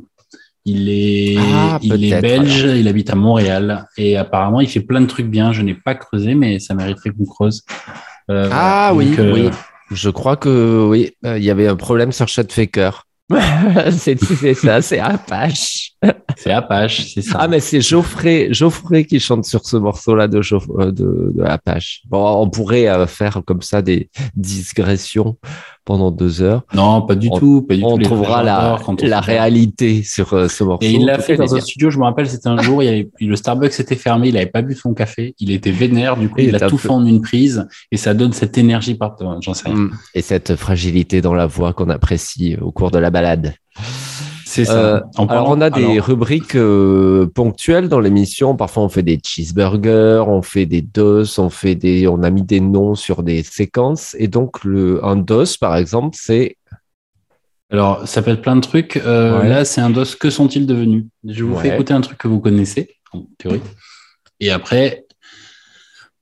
[0.66, 5.00] Il est, Ah, il est belge, il habite à Montréal et apparemment, il fait plein
[5.02, 5.52] de trucs bien.
[5.52, 7.62] Je n'ai pas creusé, mais ça mériterait qu'on creuse.
[8.30, 8.94] Euh, Ah voilà.
[8.94, 9.50] oui, Donc, euh, oui.
[9.90, 13.03] Je crois que oui, il y avait un problème sur Chet Faker.
[13.90, 15.92] c'est ça, c'est Apache.
[16.36, 17.38] C'est Apache, c'est ça.
[17.40, 22.02] Ah, mais c'est Geoffrey, Geoffrey qui chante sur ce morceau-là de, euh, de, de Apache.
[22.06, 25.38] Bon, on pourrait euh, faire comme ça des digressions
[25.84, 26.62] pendant deux heures.
[26.74, 27.62] non, pas du on- tout.
[27.62, 27.82] Pas du.
[27.84, 30.86] On trouvera la, j'adore quand on la réalité sur euh, ce morceau.
[30.86, 33.08] Et il l'a fait dans un studio, je me rappelle, c'était un jour, il avait,
[33.20, 36.36] le Starbucks était fermé, il avait pas bu son café, il était vénère, du coup,
[36.38, 39.54] Il il, a tout fait en une prise, et ça donne cette énergie par j'en
[39.54, 39.76] sais rien.
[39.76, 39.90] Mm.
[40.14, 43.54] Et cette fragilité dans la voix qu'on apprécie au cours de la balade.
[44.54, 44.78] C'est ça.
[44.96, 48.54] Euh, En alors, parlant- on a des alors, rubriques euh, ponctuelles dans l'émission.
[48.56, 52.42] Parfois, on fait des cheeseburgers, on fait des dos, on fait des, on a mis
[52.42, 54.14] des noms sur des séquences.
[54.18, 56.56] Et donc, le, un dos, par exemple, c'est
[57.70, 58.98] alors, ça peut être plein de trucs.
[58.98, 59.48] Euh, Ouais.
[59.48, 60.04] Là, c'est un dos.
[60.20, 61.06] Que sont-ils devenus?
[61.26, 63.62] Je vous fais écouter un truc que vous connaissez, en théorie.
[64.38, 65.03] Et après,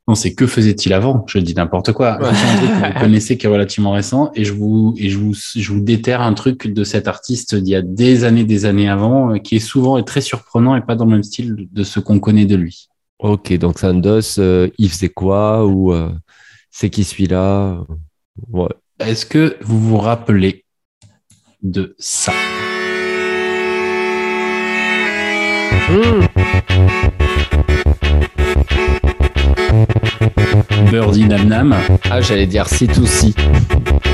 [0.09, 1.25] non, c'est que faisait-il avant?
[1.29, 2.19] Je dis n'importe quoi.
[2.21, 2.31] Ouais.
[2.35, 5.17] C'est un truc que vous connaissez qui est relativement récent, et je vous et je
[5.19, 8.65] vous je vous déterre un truc de cet artiste d'il y a des années, des
[8.65, 11.69] années avant, euh, qui est souvent et très surprenant et pas dans le même style
[11.71, 12.89] de ce qu'on connaît de lui.
[13.21, 13.53] ok.
[13.59, 14.39] Donc, c'est un dos.
[14.41, 15.65] euh, il faisait quoi?
[15.67, 16.11] Ou euh,
[16.71, 17.85] c'est qui celui-là?
[18.51, 18.69] Ouais.
[18.99, 20.65] Est-ce que vous vous rappelez
[21.63, 22.33] de ça?
[25.89, 27.12] Hmm.
[30.91, 31.75] Birdie Nam Nam.
[32.11, 33.35] Ah, j'allais dire C2C.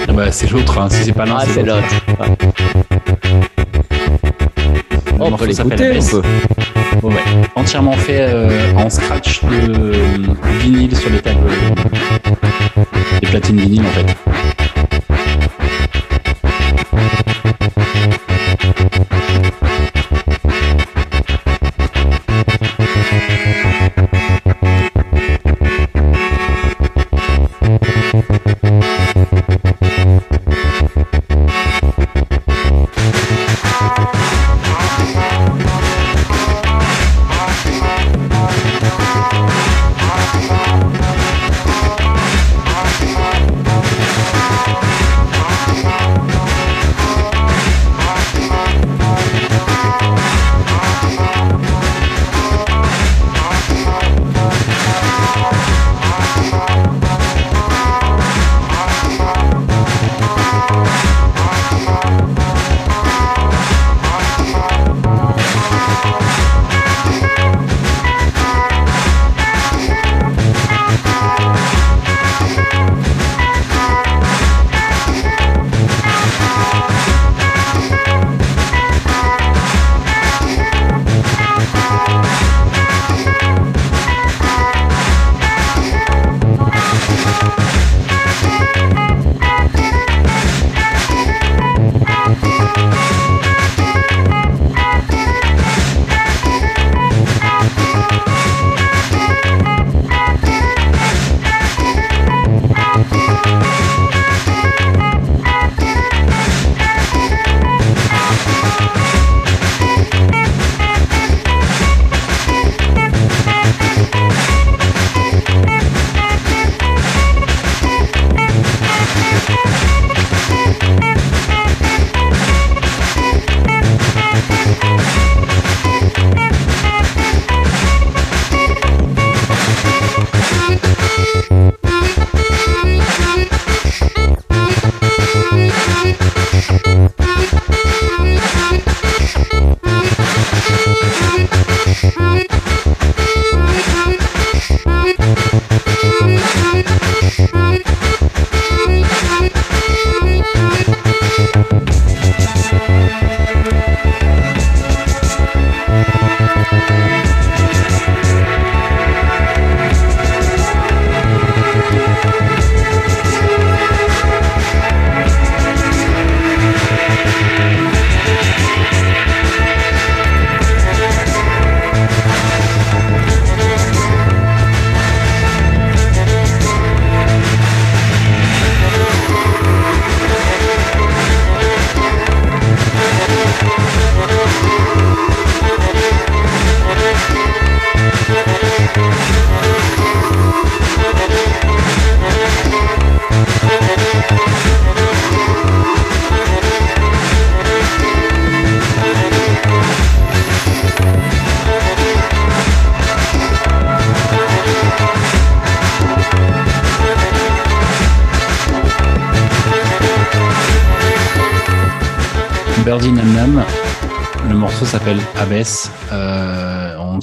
[0.08, 0.88] Ah bah, c'est l'autre, hein.
[0.90, 1.84] si c'est pas l'un, Ah, c'est l'autre.
[5.18, 5.98] Le On peut l'écouter.
[6.00, 7.08] On peut.
[7.08, 7.14] Ouais.
[7.54, 9.92] Entièrement fait euh, en scratch de euh,
[10.60, 11.38] vinyle sur les tables.
[13.20, 14.16] des platines vinyle en fait.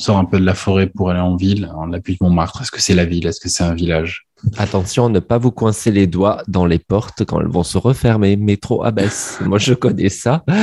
[0.06, 1.72] Sort un peu de la forêt pour aller en ville.
[1.76, 2.62] On appuie de Montmartre.
[2.62, 3.26] Est-ce que c'est la ville?
[3.26, 4.28] Est-ce que c'est un village?
[4.58, 7.78] Attention à ne pas vous coincer les doigts dans les portes quand elles vont se
[7.78, 8.36] refermer.
[8.36, 9.40] Métro abaisse.
[9.46, 10.44] Moi, je connais ça.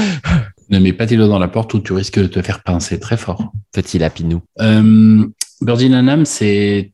[0.70, 2.98] Ne mets pas tes doigts dans la porte ou tu risques de te faire pincer
[2.98, 3.52] très fort.
[3.72, 4.40] Petit lapinou.
[4.58, 5.26] Euh,
[5.60, 6.92] Birdie Nam Nam, c'est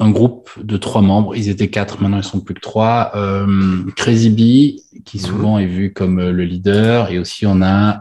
[0.00, 1.36] un groupe de trois membres.
[1.36, 3.12] Ils étaient quatre, maintenant ils sont plus que trois.
[3.14, 8.00] Euh, Crazy Bee, qui souvent est vu comme le leader, et aussi on a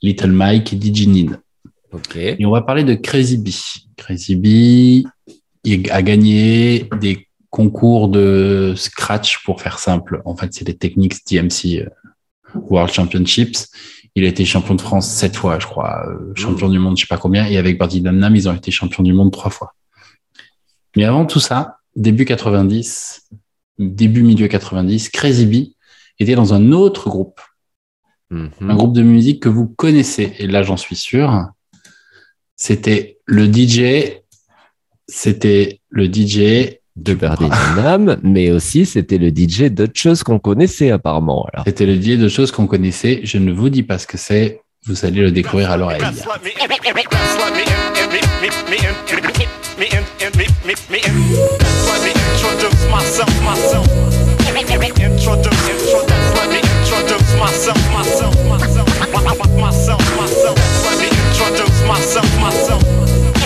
[0.00, 1.36] Little Mike et DJ Nid.
[2.38, 3.86] Et on va parler de Crazy Bee.
[3.96, 5.06] Crazy Bee
[5.90, 10.22] a gagné des concours de scratch, pour faire simple.
[10.24, 11.88] En fait, c'est les techniques DMC euh,
[12.54, 13.66] World Championships.
[14.14, 17.02] Il a été champion de France sept fois, je crois, euh, champion du monde, je
[17.02, 17.46] sais pas combien.
[17.46, 19.74] Et avec Birdie Nam ils ont été champions du monde trois fois.
[20.96, 23.28] Mais avant tout ça, début 90,
[23.78, 25.76] début milieu 90, Crazy Bee
[26.18, 27.40] était dans un autre groupe,
[28.30, 28.50] Mhm.
[28.70, 30.34] un groupe de musique que vous connaissez.
[30.38, 31.46] Et là, j'en suis sûr.
[32.60, 34.18] C'était le DJ,
[35.06, 40.90] c'était le DJ De Birdie Nam, mais aussi c'était le DJ d'autres choses qu'on connaissait
[40.90, 41.46] apparemment.
[41.52, 41.64] Alors.
[41.66, 43.20] C'était le DJ de choses qu'on connaissait.
[43.22, 44.60] Je ne vous dis pas ce que c'est.
[44.86, 46.02] Vous allez le découvrir à l'oreille.
[62.08, 62.82] Myself, myself.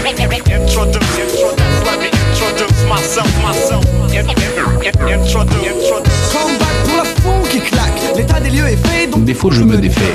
[0.07, 1.43] Introduce, introduce,
[1.85, 3.85] let me introduce myself, myself.
[4.13, 6.33] In- in- in- Introduce, introduce.
[6.33, 8.01] Comeback pour la fond qui claque.
[8.17, 10.15] L'état des lieux est fait, donc Des fois, je me défais.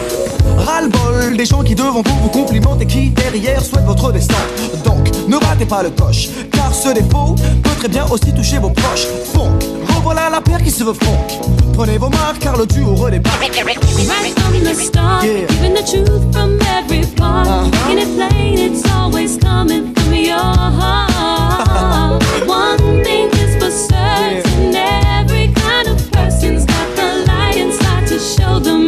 [0.58, 4.36] Ras-le-bol des gens qui devant vous vous complimentent et qui derrière souhaitent votre destin.
[4.84, 8.70] Donc, ne ratez pas le coche, car ce défaut peut très bien aussi toucher vos
[8.70, 9.08] proches.
[9.34, 9.60] Funk,
[9.96, 11.40] revoilà la paire qui se veut funk.
[11.74, 13.40] Prenez vos marques car le duo redébarque.
[13.40, 15.48] Right from the start, Yeah.
[15.48, 17.48] giving the truth from every part.
[17.48, 17.70] Uh-huh.
[17.88, 22.24] Making it plain, it's always coming from your heart.
[22.48, 28.60] One thing is for certain, every kind of person's got the light inside to show
[28.60, 28.87] them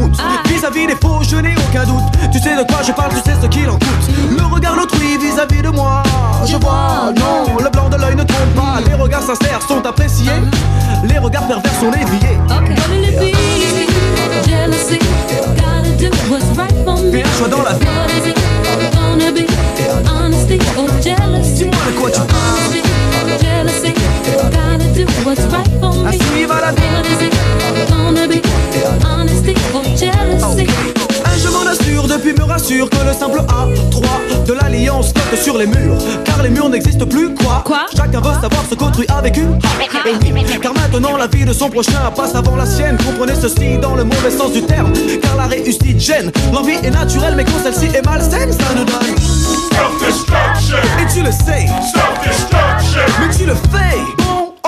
[0.00, 0.16] route.
[0.46, 2.04] Vis-à-vis des faux je n'ai aucun doute.
[2.32, 4.06] Tu sais de quoi je parle, tu sais ce qu'il en coûte.
[4.36, 6.02] Le regard l'autrui vis-à-vis de moi.
[6.46, 8.80] Je vois, non, le blanc de l'œil ne trompe pas.
[8.86, 10.30] Les regards sincères sont appréciés.
[11.04, 12.38] Les regards pervers sont déviés
[17.36, 19.05] choix dans la vie.
[19.16, 20.08] What is it gonna be?
[20.10, 21.64] Honesty or jealousy?
[21.64, 22.58] Dis-moi de quoi tu parles.
[22.58, 22.82] Honesty,
[23.40, 23.94] jealousy?
[24.50, 26.08] Gotta do what's right for me.
[26.08, 26.82] Ainsi va la vie.
[26.92, 27.88] What is it?
[27.88, 28.42] Gonna be?
[29.04, 30.95] Honesty or jealousy?
[32.08, 35.98] Depuis me rassure que le simple A3 de l'alliance flotte sur les murs.
[36.24, 37.62] Car les murs n'existent plus quoi.
[37.64, 39.42] Quoi Chacun veut savoir ce qu'autrui a vécu.
[39.42, 42.96] Et oui, Car maintenant la vie de son prochain passe avant la sienne.
[43.04, 44.92] Comprenez ceci dans le mauvais sens du terme.
[45.20, 46.30] Car la réussite gêne.
[46.52, 49.16] L'envie est naturelle mais quand celle-ci est malsaine ça nous donne
[49.76, 51.66] Self-destruction, Et tu le sais.
[51.92, 53.00] Self-destruction.
[53.20, 53.98] mais tu le fais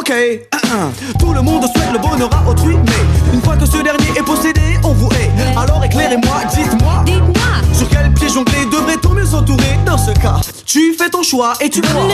[0.09, 0.15] ok
[1.19, 4.23] Tout le monde souhaite le bonheur à autrui Mais une fois que ce dernier est
[4.23, 7.75] possédé, on vous hait Alors éclairez-moi, dites-moi Dites-moi.
[7.75, 11.69] Sur quel pied jongler devrait-on mieux s'entourer Dans ce cas, tu fais ton choix et
[11.69, 12.07] tu crois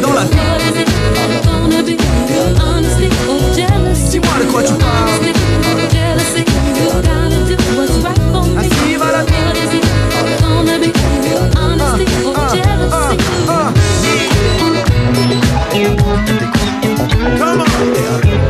[0.00, 0.24] dans la?
[4.10, 5.51] Dis-moi de quoi tu parles.
[17.38, 18.41] Come on.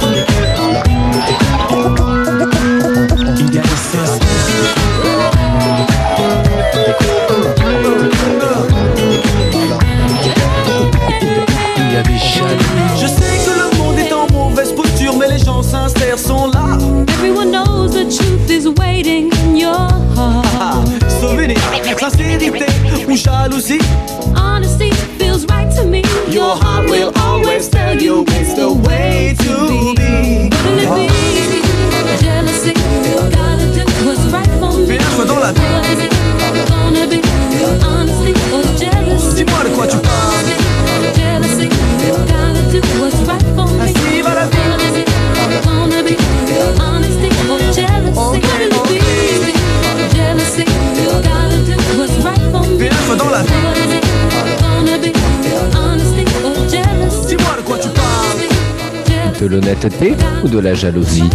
[59.53, 61.29] L'honnêteté ou de la jalousie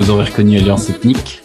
[0.00, 1.42] Vous aurez reconnu Alliance Ethnique,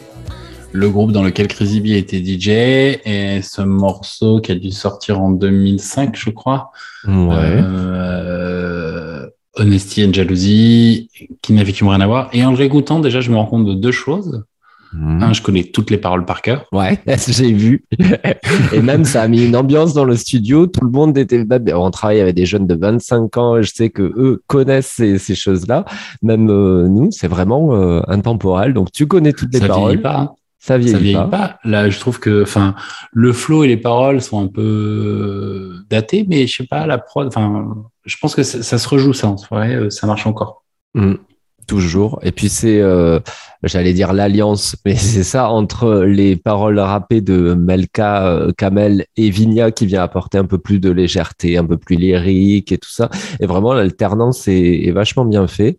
[0.71, 5.21] le groupe dans lequel Crazy B était DJ, et ce morceau qui a dû sortir
[5.21, 6.71] en 2005, je crois.
[7.05, 7.59] Ouais.
[7.61, 11.09] Euh, Honesty and Jalousie,
[11.41, 12.29] qui n'avait rien à voir.
[12.31, 14.45] Et en le réécoutant, déjà, je me rends compte de deux choses.
[14.93, 16.65] Un, je connais toutes les paroles par cœur.
[16.73, 17.85] Ouais, j'ai vu.
[18.73, 20.67] Et même, ça a mis une ambiance dans le studio.
[20.67, 21.45] Tout le monde était.
[21.73, 23.61] On travaille avec des jeunes de 25 ans.
[23.61, 25.85] Je sais que eux connaissent ces, ces choses-là.
[26.21, 28.73] Même euh, nous, c'est vraiment euh, intemporel.
[28.73, 29.87] Donc, tu connais toutes les ça paroles.
[29.91, 30.17] vieillit pas.
[30.19, 30.31] hein.
[30.63, 31.27] Ça vieillit, Ça vieillit pas.
[31.27, 31.59] pas.
[31.63, 32.75] Là, je trouve que, enfin,
[33.13, 37.25] le flow et les paroles sont un peu datés, mais je sais pas, la prod,
[37.27, 37.67] enfin,
[38.05, 40.63] je pense que ça, ça se rejoue, ça, en soirée, euh, ça marche encore.
[40.93, 41.13] Mm.
[41.71, 42.19] Toujours.
[42.21, 43.21] Et puis c'est, euh,
[43.63, 49.29] j'allais dire l'alliance, mais c'est ça entre les paroles rappées de Melka, euh, Kamel et
[49.29, 52.89] Vigna qui vient apporter un peu plus de légèreté, un peu plus lyrique et tout
[52.89, 53.09] ça.
[53.39, 55.77] Et vraiment l'alternance est, vachement bien fait.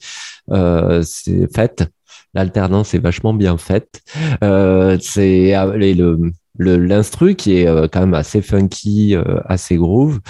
[0.51, 1.85] Euh, c'est faite.
[2.33, 4.01] L'alternance est vachement bien faite.
[4.43, 10.21] Euh, c'est euh, le l'instru qui est euh, quand même assez funky, euh, assez groove.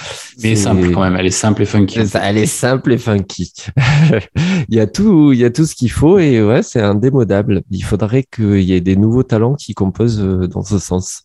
[0.42, 2.00] Mais simple quand même, elle est simple et funky.
[2.20, 3.52] Elle est simple et funky.
[4.68, 7.62] il y a tout, il y a tout ce qu'il faut et ouais, c'est indémodable.
[7.70, 11.24] Il faudrait qu'il y ait des nouveaux talents qui composent euh, dans ce sens.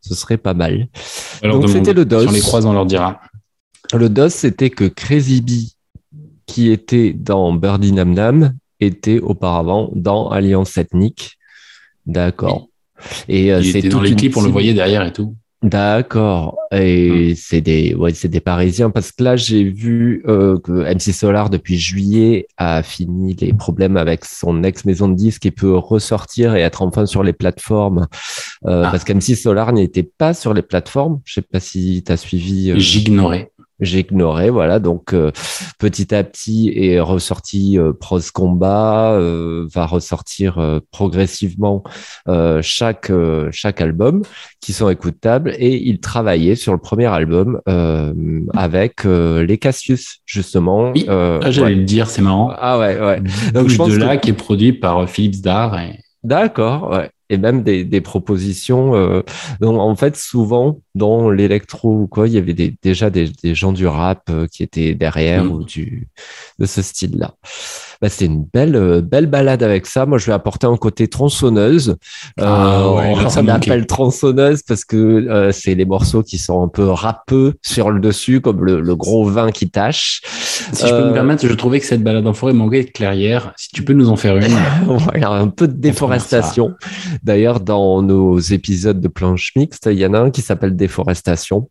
[0.00, 0.88] Ce serait pas mal.
[1.42, 2.22] Alors, Donc, c'était le DOS.
[2.22, 3.20] Si on les croise, on leur dira.
[3.92, 5.74] Le DOS, c'était que Crazy Bee,
[6.46, 11.38] qui était dans Birdie Nam Nam, était auparavant dans Alliance Ethnique.
[12.06, 12.67] D'accord.
[13.28, 15.34] Et euh, c'est dans les clips, on le voyait derrière et tout.
[15.62, 16.56] D'accord.
[16.70, 21.12] Et c'est des, ouais, c'est des Parisiens parce que là, j'ai vu euh, que MC
[21.12, 25.76] Solar depuis juillet a fini les problèmes avec son ex maison de disques et peut
[25.76, 28.06] ressortir et être enfin sur les plateformes.
[28.66, 28.90] Euh, Ah.
[28.92, 31.20] Parce qu'MC Solar n'était pas sur les plateformes.
[31.24, 32.70] Je sais pas si tu as suivi.
[32.70, 33.50] euh, J'ignorais.
[33.80, 34.78] J'ai ignoré, voilà.
[34.78, 35.30] Donc euh,
[35.78, 41.82] petit à petit est ressorti euh, Pros Combat, euh, va ressortir euh, progressivement
[42.28, 44.22] euh, chaque euh, chaque album
[44.60, 48.12] qui sont écoutables et il travaillait sur le premier album euh,
[48.54, 50.92] avec euh, les Cassius justement.
[50.94, 51.74] Oui, Euh, Ah, J'allais ouais.
[51.76, 52.52] le dire, c'est marrant.
[52.56, 53.20] Ah ouais, ouais.
[53.54, 55.78] Donc, Bouche je pense de que- là qui est produit par Philips Dar.
[55.78, 55.98] Et...
[56.24, 57.10] D'accord, ouais.
[57.30, 58.94] Et même des, des propositions.
[58.94, 59.22] euh,
[59.60, 63.54] donc, en fait, souvent, dans l'électro ou quoi, il y avait des, déjà des, des
[63.54, 65.50] gens du rap euh, qui étaient derrière Mm.
[65.50, 66.08] ou du,
[66.58, 67.34] de ce style-là.
[68.00, 70.06] Bah, c'était une belle, euh, belle balade avec ça.
[70.06, 71.96] Moi, je vais apporter un côté tronçonneuse.
[72.38, 73.84] Euh, Ah ouais, là, on manquait.
[73.86, 78.40] tronçonneuse parce que euh, c'est les morceaux qui sont un peu râpeux sur le dessus,
[78.40, 80.20] comme le, le gros vin qui tâche.
[80.72, 82.90] Si je peux Euh, me permettre, je trouvais que cette balade en forêt manquait de
[82.90, 83.52] clairière.
[83.56, 84.44] Si tu peux nous en faire une.
[84.86, 86.74] Voilà, un peu de déforestation.
[87.22, 91.68] D'ailleurs, dans nos épisodes de planche mixte, il y en a un qui s'appelle déforestation.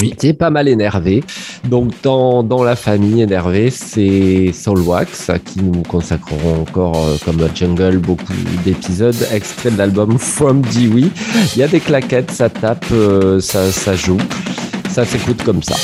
[0.00, 0.14] Oui.
[0.18, 1.24] Qui est pas mal énervé.
[1.64, 7.96] Donc, dans, dans la famille énervée, c'est Soulwax qui nous consacreront encore, euh, comme Jungle,
[7.98, 11.08] beaucoup d'épisodes extraits de l'album From Dewey.
[11.54, 14.18] Il y a des claquettes, ça tape, euh, ça, ça joue.
[14.90, 15.76] Ça s'écoute comme ça.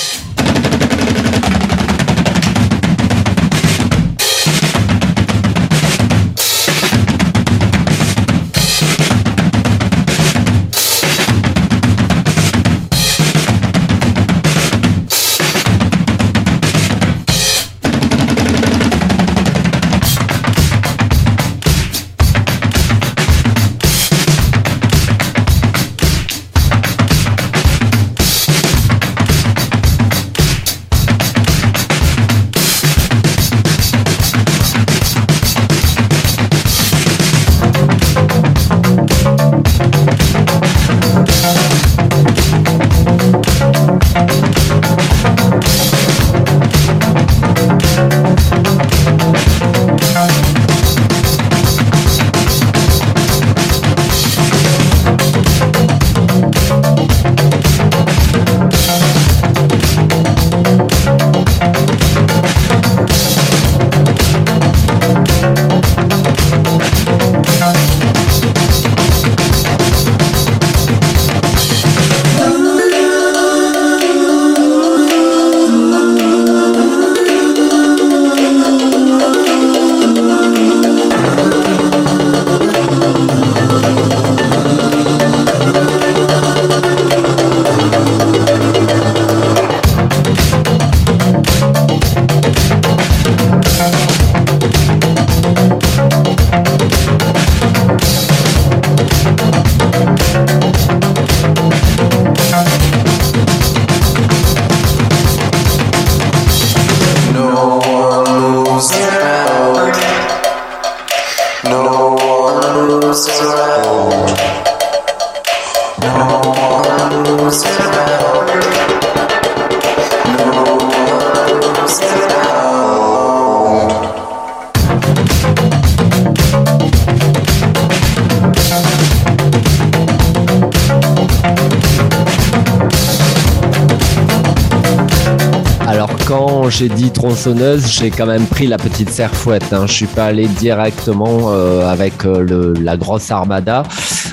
[136.73, 139.73] J'ai dit tronçonneuse, j'ai quand même pris la petite serfouette.
[139.73, 139.85] Hein.
[139.87, 143.83] Je suis pas allé directement euh, avec euh, la grosse armada.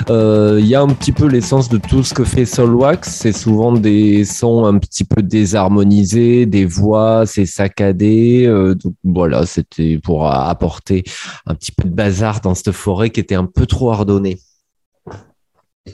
[0.08, 3.08] Euh, Il y a un petit peu l'essence de tout ce que fait Solwax.
[3.08, 8.46] C'est souvent des sons un petit peu désharmonisés, des voix, c'est saccadé.
[8.46, 11.04] Euh, donc voilà, c'était pour euh, apporter
[11.46, 14.38] un petit peu de bazar dans cette forêt qui était un peu trop ordonnée.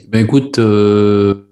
[0.09, 1.47] Ben écoute, euh,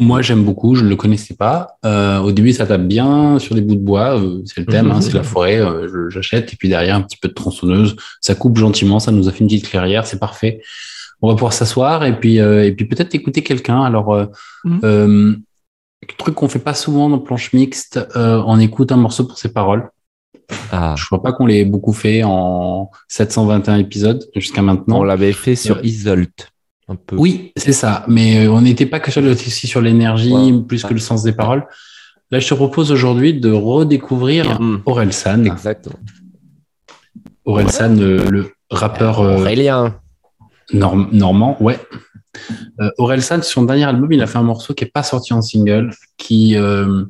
[0.00, 1.78] moi j'aime beaucoup, je ne le connaissais pas.
[1.84, 4.90] Euh, au début, ça tape bien sur des bouts de bois, euh, c'est le thème,
[4.90, 6.52] hein, c'est la forêt, euh, j'achète.
[6.52, 9.40] Et puis derrière, un petit peu de tronçonneuse, ça coupe gentiment, ça nous a fait
[9.40, 10.62] une petite clairière, c'est parfait.
[11.24, 13.82] On va pouvoir s'asseoir et puis, euh, et puis peut-être écouter quelqu'un.
[13.82, 14.26] Alors, euh,
[14.64, 14.80] Mhm.
[14.84, 15.34] euh,
[16.18, 19.50] truc qu'on fait pas souvent dans planche mixte, euh, on écoute un morceau pour ses
[19.50, 19.88] paroles.
[20.70, 24.98] Ah, Je crois pas qu'on l'ait beaucoup fait en 721 épisodes jusqu'à maintenant.
[25.00, 25.86] on l'avait fait sur Ouais.
[25.86, 26.50] Isolt.
[26.88, 27.16] Un peu.
[27.16, 28.04] Oui, c'est ça.
[28.06, 30.60] Mais on n'était pas que sur le, aussi sur l'énergie, Ouais.
[30.68, 31.64] plus que le sens des paroles.
[32.30, 34.82] Là, je te propose aujourd'hui de redécouvrir Mm.
[34.84, 35.44] Orelsan.
[35.46, 35.96] Exactement.
[37.46, 39.98] Orelsan, euh, le rappeur euh, Aurélien.
[40.72, 41.78] Norm- normand, ouais.
[42.80, 45.32] Euh, Orelsan, sur son dernier album, il a fait un morceau qui est pas sorti
[45.32, 47.04] en single, qui euh,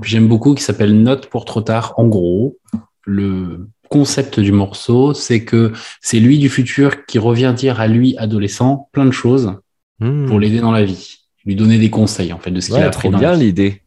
[0.00, 1.94] que j'aime beaucoup, qui s'appelle Note pour trop tard.
[1.96, 2.58] En gros,
[3.04, 5.72] le concept du morceau, c'est que
[6.02, 9.54] c'est lui du futur qui revient dire à lui, adolescent, plein de choses
[10.00, 10.26] Hmm.
[10.26, 12.86] pour l'aider dans la vie, lui donner des conseils en fait de ce qu'il a
[12.86, 13.82] appris bien l'idée.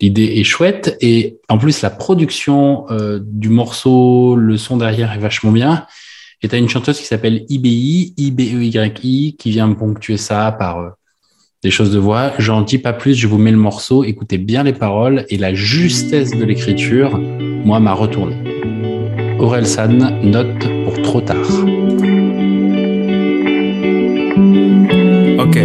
[0.00, 5.18] L'idée est chouette et en plus la production euh, du morceau, le son derrière est
[5.18, 5.86] vachement bien.
[6.42, 10.88] Et t'as une chanteuse qui s'appelle IBI, I-B-E-Y-I, qui vient ponctuer ça par euh,
[11.64, 12.32] des choses de voix.
[12.38, 15.52] J'en dis pas plus, je vous mets le morceau, écoutez bien les paroles et la
[15.52, 18.36] justesse de l'écriture, moi, m'a retourné.
[19.40, 21.36] Aurel San, note pour trop tard.
[25.40, 25.58] Ok.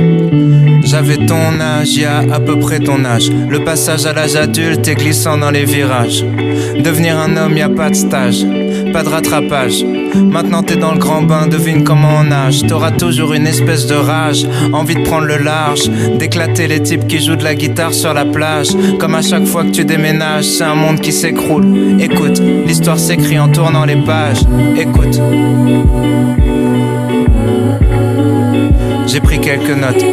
[0.86, 3.30] J'avais ton âge, y a à peu près ton âge.
[3.32, 6.24] Le passage à l'âge adulte est glissant dans les virages.
[6.24, 8.44] Devenir un homme, y a pas de stage,
[8.92, 9.86] pas de rattrapage.
[10.16, 12.66] Maintenant t'es dans le grand bain, devine comment on nage.
[12.68, 17.20] T'auras toujours une espèce de rage, envie de prendre le large, d'éclater les types qui
[17.20, 18.70] jouent de la guitare sur la plage.
[19.00, 21.66] Comme à chaque fois que tu déménages, c'est un monde qui s'écroule.
[22.00, 24.42] Écoute, l'histoire s'écrit en tournant les pages.
[24.78, 25.20] Écoute.
[29.08, 30.04] J'ai pris quelques notes.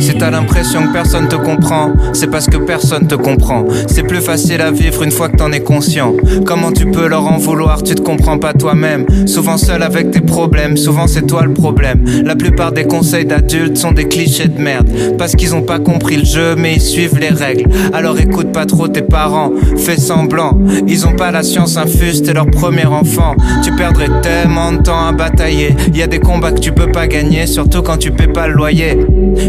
[0.00, 3.64] Si t'as l'impression que personne te comprend, c'est parce que personne te comprend.
[3.86, 6.14] C'est plus facile à vivre une fois que t'en es conscient.
[6.46, 9.06] Comment tu peux leur en vouloir, tu te comprends pas toi-même.
[9.26, 12.04] Souvent seul avec tes problèmes, souvent c'est toi le problème.
[12.24, 14.88] La plupart des conseils d'adultes sont des clichés de merde.
[15.18, 17.70] Parce qu'ils ont pas compris le jeu, mais ils suivent les règles.
[17.92, 20.58] Alors écoute pas trop tes parents, fais semblant.
[20.88, 23.36] Ils ont pas la science infuse, t'es leur premier enfant.
[23.62, 25.76] Tu perdrais tellement de temps à batailler.
[25.94, 28.54] Y a des combats que tu peux pas gagner, surtout quand tu paies pas le
[28.54, 28.98] loyer.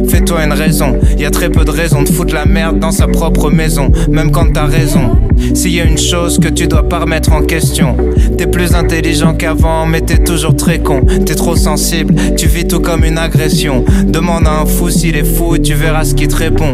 [0.08, 3.08] Fais-toi une raison, y a très peu de raisons de foutre la merde dans sa
[3.08, 5.12] propre maison, même quand t'as raison.
[5.54, 7.96] S'il y a une chose que tu dois pas remettre en question,
[8.38, 11.02] t'es plus intelligent qu'avant, mais t'es toujours très con.
[11.26, 13.84] T'es trop sensible, tu vis tout comme une agression.
[14.06, 16.74] Demande à un fou s'il est fou et tu verras ce qu'il te répond.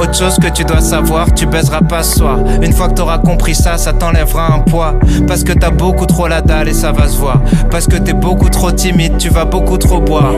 [0.00, 2.38] Autre chose que tu dois savoir, tu baiseras pas ce soir.
[2.62, 4.94] Une fois que t'auras compris ça, ça t'enlèvera un poids.
[5.26, 7.42] Parce que t'as beaucoup trop la dalle et ça va se voir.
[7.70, 10.34] Parce que t'es beaucoup trop timide, tu vas beaucoup trop boire.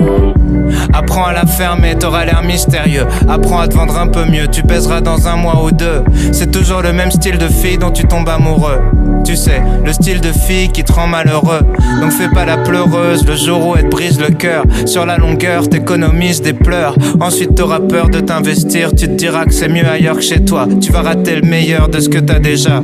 [0.92, 3.06] Apprends à la fermer, t'auras l'air mystérieux.
[3.28, 6.02] Apprends à te vendre un peu mieux, tu baiseras dans un mois ou deux.
[6.32, 8.78] C'est toujours le même style de fille dont tu tombes amoureux.
[9.24, 11.60] Tu sais, le style de fille qui te rend malheureux.
[12.00, 14.64] Donc fais pas la pleureuse le jour où elle te brise le cœur.
[14.86, 16.96] Sur la longueur, t'économises des pleurs.
[17.20, 18.90] Ensuite, t'auras peur de t'investir.
[18.90, 20.66] Tu te diras que c'est mieux ailleurs que chez toi.
[20.80, 22.82] Tu vas rater le meilleur de ce que t'as déjà.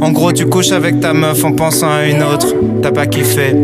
[0.00, 2.54] En gros, tu couches avec ta meuf en pensant à une autre.
[2.82, 3.54] T'as pas kiffé.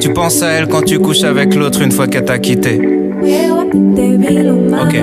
[0.00, 2.93] Tu penses à elle quand tu couches avec l'autre une fois qu'elle t'a quitté.
[3.24, 4.96] Ok.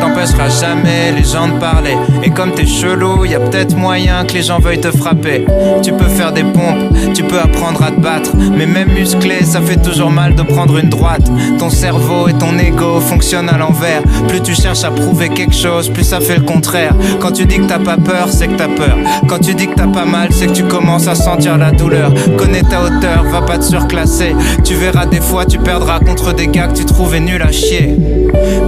[0.00, 1.96] T'empêcheras jamais les gens de parler.
[2.24, 5.44] Et comme t'es chelou, y a peut-être moyen que les gens veuillent te frapper.
[5.82, 8.30] Tu peux faire des pompes, tu peux apprendre à te battre.
[8.56, 11.30] Mais même musclé, ça fait toujours mal de prendre une droite.
[11.58, 14.02] Ton cerveau et ton ego fonctionnent à l'envers.
[14.28, 16.94] Plus tu cherches à prouver quelque chose, plus ça fait le contraire.
[17.20, 18.96] Quand tu dis que t'as pas peur, c'est que t'as peur.
[19.28, 22.12] Quand tu dis que t'as pas mal, c'est que tu commences à sentir la douleur.
[22.36, 24.34] Connais ta hauteur, va pas te surclasser.
[24.64, 27.96] Tu verras des fois, tu perdras contre des gars que tu trouvais nuls à chier.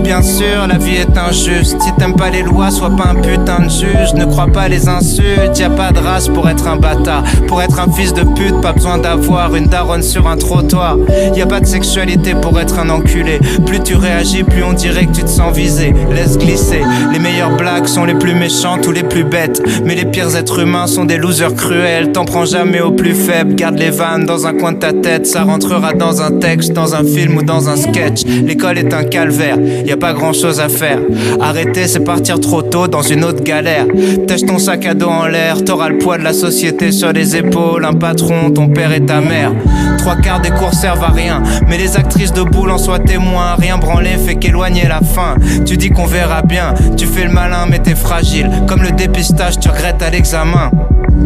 [0.02, 1.80] Bien sûr, la vie est injuste.
[1.80, 4.14] Si t'aimes pas les lois, sois pas un putain de juge.
[4.14, 5.58] Ne crois pas les insultes.
[5.58, 7.24] Y a pas de race pour être un bâtard.
[7.48, 10.96] Pour être un fils de pute, pas besoin d'avoir une daronne sur un trottoir.
[11.34, 13.40] Y a pas de sexualité pour être un enculé.
[13.64, 15.94] Plus tu réagis, plus on dirait que tu te sens visé.
[16.14, 16.82] Laisse glisser.
[17.12, 19.62] Les meilleures blagues sont les plus méchantes ou les plus bêtes.
[19.84, 22.12] Mais les pires êtres humains sont des losers cruels.
[22.12, 23.54] T'en prends jamais au plus faible.
[23.54, 25.26] Garde les vannes dans un coin de ta tête.
[25.26, 28.24] Ça rentrera dans un texte, dans un film ou dans un sketch.
[28.26, 29.53] L'école est un calvaire.
[29.86, 30.98] Y a pas grand chose à faire.
[31.40, 33.86] Arrêter, c'est partir trop tôt dans une autre galère.
[34.26, 35.64] Tâche ton sac à dos en l'air.
[35.64, 37.84] T'auras le poids de la société sur les épaules.
[37.84, 39.52] Un patron, ton père et ta mère.
[39.98, 41.42] Trois quarts des cours servent à rien.
[41.68, 43.54] Mais les actrices de boule en soient témoins.
[43.58, 45.34] Rien branler fait qu'éloigner la fin.
[45.64, 46.74] Tu dis qu'on verra bien.
[46.96, 48.50] Tu fais le malin, mais t'es fragile.
[48.66, 50.70] Comme le dépistage, tu regrettes à l'examen.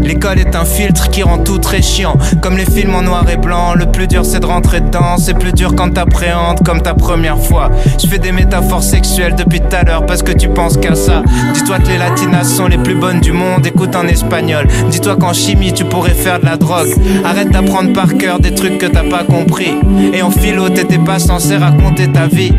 [0.03, 2.17] L'école est un filtre qui rend tout très chiant.
[2.41, 5.17] Comme les films en noir et blanc, le plus dur c'est de rentrer dedans.
[5.19, 7.71] C'est plus dur quand t'appréhendes comme ta première fois.
[8.01, 11.23] Je fais des métaphores sexuelles depuis tout à l'heure parce que tu penses qu'à ça.
[11.55, 14.67] Dis-toi que les latinas sont les plus bonnes du monde, écoute en espagnol.
[14.91, 16.95] Dis-toi qu'en chimie tu pourrais faire de la drogue.
[17.25, 19.75] Arrête d'apprendre par cœur des trucs que t'as pas compris.
[20.13, 22.53] Et en philo t'étais pas censé raconter ta vie.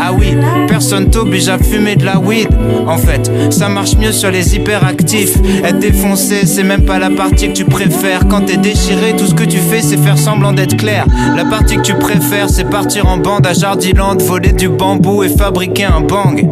[0.00, 0.36] Ah oui,
[0.68, 2.48] personne t'oblige à fumer de la weed.
[2.86, 5.36] En fait, ça marche mieux sur les hyperactifs.
[5.64, 8.26] Être défoncé, c'est même même pas la partie que tu préfères.
[8.28, 11.06] Quand t'es déchiré, tout ce que tu fais, c'est faire semblant d'être clair.
[11.36, 15.28] La partie que tu préfères, c'est partir en bande à Jardiland, voler du bambou et
[15.28, 16.48] fabriquer un bang.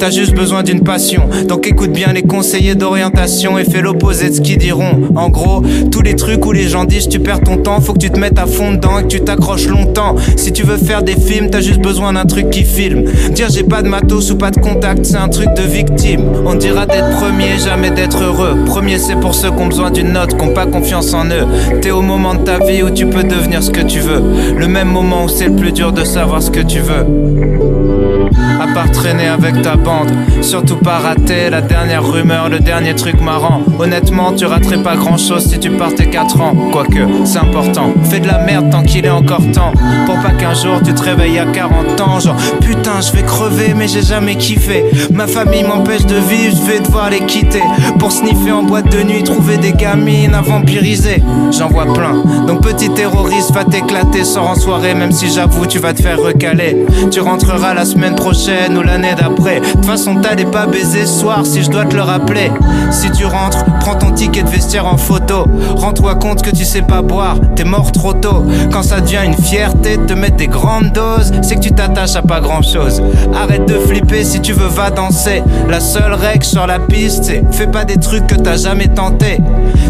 [0.00, 4.34] T'as juste besoin d'une passion, donc écoute bien les conseillers d'orientation et fais l'opposé de
[4.34, 5.08] ce qu'ils diront.
[5.14, 5.62] En gros,
[5.92, 8.18] tous les trucs où les gens disent tu perds ton temps, faut que tu te
[8.18, 10.16] mettes à fond dedans et que tu t'accroches longtemps.
[10.36, 13.04] Si tu veux faire des films, t'as juste besoin d'un truc qui filme.
[13.34, 16.22] Dire j'ai pas de matos ou pas de contact, c'est un truc de victime.
[16.44, 18.56] On dira d'être premier, jamais d'être heureux.
[18.66, 21.46] Premier, c'est pour ceux besoin d'une note, qui ont pas confiance en eux.
[21.80, 24.22] T'es au moment de ta vie où tu peux devenir ce que tu veux.
[24.56, 28.29] Le même moment où c'est le plus dur de savoir ce que tu veux.
[28.60, 30.10] À part traîner avec ta bande,
[30.42, 33.60] surtout pas rater la dernière rumeur, le dernier truc marrant.
[33.78, 36.54] Honnêtement, tu raterais pas grand chose si tu partais 4 ans.
[36.72, 37.92] Quoique, c'est important.
[38.04, 39.72] Fais de la merde tant qu'il est encore temps.
[40.06, 42.20] Pour pas qu'un jour tu te réveilles à 40 ans.
[42.20, 44.84] Genre, putain, je vais crever, mais j'ai jamais kiffé.
[45.12, 47.62] Ma famille m'empêche de vivre, je vais devoir les quitter.
[47.98, 51.22] Pour sniffer en boîte de nuit, trouver des gamines à vampiriser.
[51.56, 52.22] J'en vois plein.
[52.46, 56.18] Donc, petit terroriste, va t'éclater, sors en soirée, même si j'avoue, tu vas te faire
[56.18, 56.76] recaler.
[57.10, 59.60] Tu rentreras la semaine prochaine ou l'année d'après.
[59.60, 62.50] De toute façon, t'allais pas baiser soir si je dois te le rappeler.
[62.90, 65.46] Si tu rentres, prends ton ticket de vestiaire en photo.
[65.76, 68.44] Rends-toi compte que tu sais pas boire, t'es mort trop tôt.
[68.70, 72.16] Quand ça devient une fierté de te mettre des grandes doses, c'est que tu t'attaches
[72.16, 73.02] à pas grand chose.
[73.34, 75.42] Arrête de flipper si tu veux, va danser.
[75.68, 79.38] La seule règle sur la piste, c'est fais pas des trucs que t'as jamais tenté.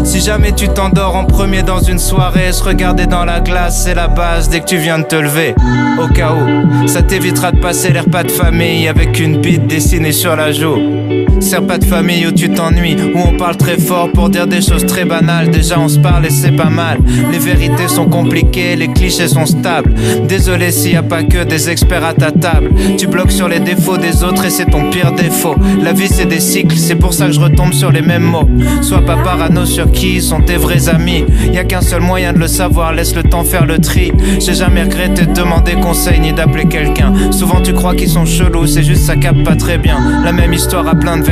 [0.03, 3.93] Si jamais tu t'endors en premier dans une soirée, se regarder dans la glace, c'est
[3.93, 5.53] la base dès que tu viens de te lever.
[6.01, 10.35] Au cas où, ça t'évitera de passer les de famille avec une bite dessinée sur
[10.35, 11.30] la joue.
[11.41, 14.61] C'est pas de famille où tu t'ennuies, où on parle très fort pour dire des
[14.61, 15.49] choses très banales.
[15.49, 16.99] Déjà on se parle et c'est pas mal.
[17.31, 19.93] Les vérités sont compliquées, les clichés sont stables.
[20.29, 22.69] Désolé s'il y a pas que des experts à ta table.
[22.97, 25.55] Tu bloques sur les défauts des autres et c'est ton pire défaut.
[25.83, 28.47] La vie c'est des cycles, c'est pour ça que je retombe sur les mêmes mots.
[28.81, 31.25] Sois pas parano sur qui sont tes vrais amis.
[31.51, 34.13] Y a qu'un seul moyen de le savoir, laisse le temps faire le tri.
[34.39, 37.11] J'ai jamais regretté de demander conseil ni d'appeler quelqu'un.
[37.31, 39.97] Souvent tu crois qu'ils sont chelous, c'est juste ça capte pas très bien.
[40.23, 41.23] La même histoire a plein de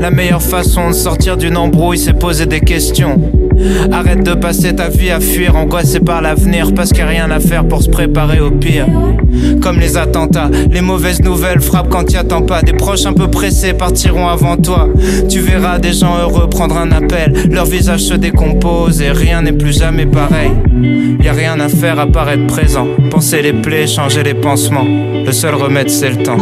[0.00, 3.20] La meilleure façon de sortir d'une embrouille, c'est poser des questions.
[3.90, 7.30] Arrête de passer ta vie à fuir, angoissé par l'avenir, parce qu'il n'y a rien
[7.30, 8.86] à faire pour se préparer au pire.
[9.60, 12.62] Comme les attentats, les mauvaises nouvelles frappent quand t'y attends pas.
[12.62, 14.88] Des proches un peu pressés partiront avant toi.
[15.28, 19.52] Tu verras des gens heureux prendre un appel, leur visage se décompose et rien n'est
[19.52, 20.50] plus jamais pareil.
[21.20, 24.86] Y a rien à faire à part être présent, penser les plaies, changer les pansements.
[25.24, 26.38] Le seul remède c'est le temps.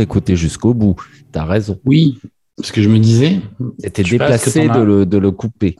[0.00, 0.96] L'écouter jusqu'au bout.
[1.32, 1.78] T'as raison.
[1.84, 2.18] Oui,
[2.56, 3.40] parce que je me disais,
[3.78, 4.76] C'était ce déplacé as.
[4.76, 5.76] de le, de le couper.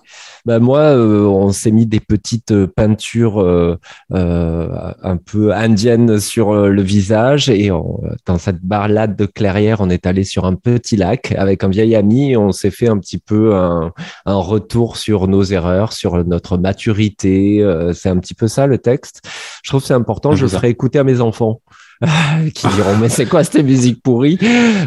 [0.46, 3.76] Bah, moi, euh, on s'est mis des petites euh, peintures euh,
[4.14, 9.90] euh, un peu indiennes sur le visage et on- dans cette balade de clairière, on
[9.90, 12.96] est allé sur un petit lac avec un vieil ami et on s'est fait un
[12.96, 13.92] petit peu un,
[14.24, 17.62] un retour sur nos erreurs, sur notre maturité.
[17.62, 19.20] Euh, c'est un petit peu ça le texte.
[19.62, 20.34] Je trouve que c'est important.
[20.34, 21.60] Je le ferai écouter à mes enfants.
[22.54, 24.38] qui diront mais c'est quoi cette musique pourrie?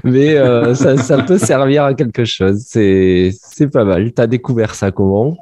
[0.04, 2.64] Mais euh, ça, ça peut servir à quelque chose.
[2.68, 4.12] C'est c'est pas mal.
[4.14, 5.38] T'as découvert ça comment?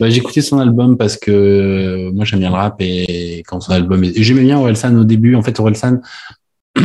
[0.00, 3.72] Bah, écouté son album parce que euh, moi j'aime bien le rap et quand son
[3.72, 4.22] album est...
[4.22, 5.34] j'aimais bien Orelsan au début.
[5.34, 6.00] En fait Orelsan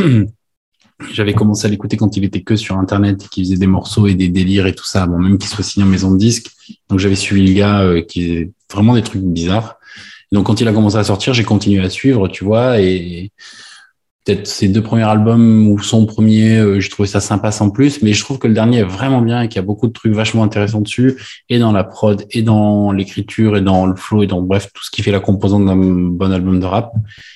[1.12, 4.06] j'avais commencé à l'écouter quand il était que sur internet et qu'il faisait des morceaux
[4.06, 5.06] et des délires et tout ça.
[5.06, 6.48] Bon même qu'il soit signé en maison de disque
[6.90, 9.78] donc j'avais suivi le gars euh, qui faisait vraiment des trucs bizarres.
[10.32, 13.30] Donc quand il a commencé à sortir j'ai continué à suivre tu vois et
[14.24, 18.02] peut-être ses deux premiers albums ou son premier euh, j'ai trouvé ça sympa sans plus
[18.02, 19.92] mais je trouve que le dernier est vraiment bien et qu'il y a beaucoup de
[19.92, 21.18] trucs vachement intéressants dessus
[21.48, 24.82] et dans la prod, et dans l'écriture, et dans le flow, et dans bref tout
[24.82, 26.92] ce qui fait la composante d'un bon album de rap.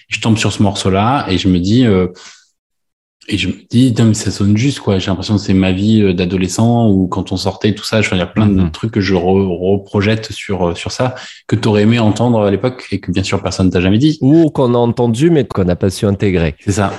[0.08, 2.08] Je tombe sur ce morceau-là et je me dis, euh,
[3.28, 4.98] et je me dis, mais ça sonne juste quoi.
[4.98, 8.00] J'ai l'impression que c'est ma vie euh, d'adolescent ou quand on sortait tout ça.
[8.00, 8.70] Je veux dire, il y a plein de Mhm.
[8.70, 11.14] trucs que je re- reprojette sur euh, sur ça
[11.46, 14.18] que tu aurais aimé entendre à l'époque et que bien sûr personne t'a jamais dit.
[14.22, 16.92] ou qu'on a entendu mais qu'on n'a pas su intégrer C'est ça.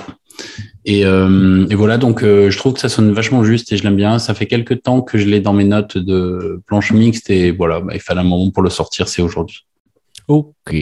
[0.86, 3.82] Et, euh, et voilà, donc euh, je trouve que ça sonne vachement juste et je
[3.82, 4.18] l'aime bien.
[4.18, 7.80] Ça fait quelques temps que je l'ai dans mes notes de planche mixte et voilà,
[7.80, 9.66] bah, il fallait un moment pour le sortir, c'est aujourd'hui.
[10.30, 10.76] Ok.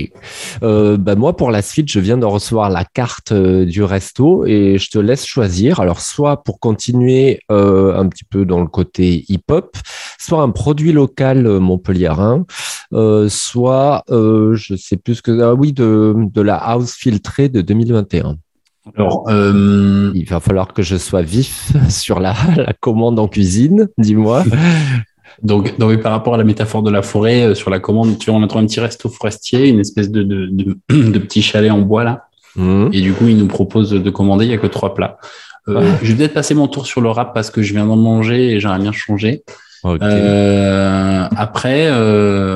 [0.63, 4.45] Euh, bah, moi, pour la suite, je viens de recevoir la carte euh, du resto
[4.45, 5.81] et je te laisse choisir.
[5.81, 9.75] Alors, soit pour continuer euh, un petit peu dans le côté hip-hop,
[10.19, 12.45] soit un produit local montpelliérain,
[13.29, 18.37] soit, je sais plus que, ah oui, de, de la house filtrée de 2021.
[18.97, 23.89] Alors, euh, Il va falloir que je sois vif sur la, la commande en cuisine,
[23.97, 24.45] dis-moi.
[25.43, 28.31] donc, donc, par rapport à la métaphore de la forêt, euh, sur la commande, tu
[28.31, 31.43] vois, on a trouvé un petit resto forestier, une espèce de, de, de, de petit
[31.43, 32.25] chalet en bois là.
[32.57, 32.91] Mhm.
[32.93, 35.19] Et du coup, il nous propose de commander, il n'y a que trois plats.
[35.69, 37.97] Euh, Je vais peut-être passer mon tour sur le rap parce que je viens d'en
[37.97, 39.45] manger et j'aimerais bien changer.
[39.85, 41.89] Euh, après,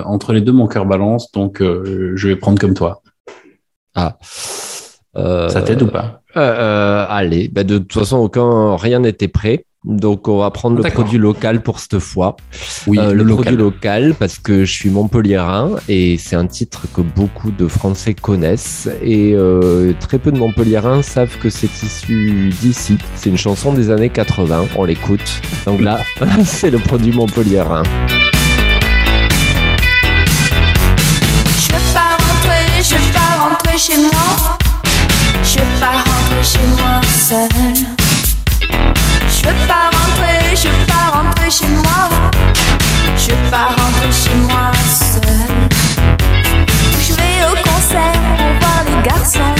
[0.04, 3.02] entre les deux, mon cœur balance, donc je vais prendre comme toi.
[3.94, 4.16] Ah.
[5.14, 6.22] Ça t'aide ou pas?
[6.34, 9.66] allez, bah, de toute façon, aucun, rien n'était prêt.
[9.84, 12.36] Donc, on va prendre le produit local pour cette fois.
[12.86, 14.04] Oui, Euh, le, le produit local.
[14.04, 18.88] local, parce que je suis montpelliérain et c'est un titre que beaucoup de Français connaissent.
[19.02, 22.96] Et euh, très peu de montpelliérains savent que c'est issu d'ici.
[23.16, 24.66] C'est une chanson des années 80.
[24.76, 25.42] On l'écoute.
[25.66, 25.98] Donc là,
[26.44, 27.82] c'est le produit montpelliérain.
[31.58, 34.58] Je veux pas rentrer, je veux pas rentrer chez moi.
[35.42, 37.91] Je veux pas rentrer chez moi seule.
[39.42, 42.08] Je veux pas rentrer, je veux pas rentrer chez moi.
[43.16, 45.68] Je veux rentrer chez moi seule.
[47.00, 49.54] Je vais au concert pour voir les garçons.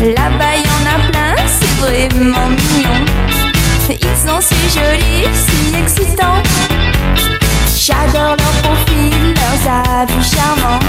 [0.00, 3.04] Là-bas y en a plein, c'est vraiment mignon.
[3.90, 6.42] Ils sont si jolis, si excitants.
[7.76, 10.80] J'adore leur profil, leurs habits charmants.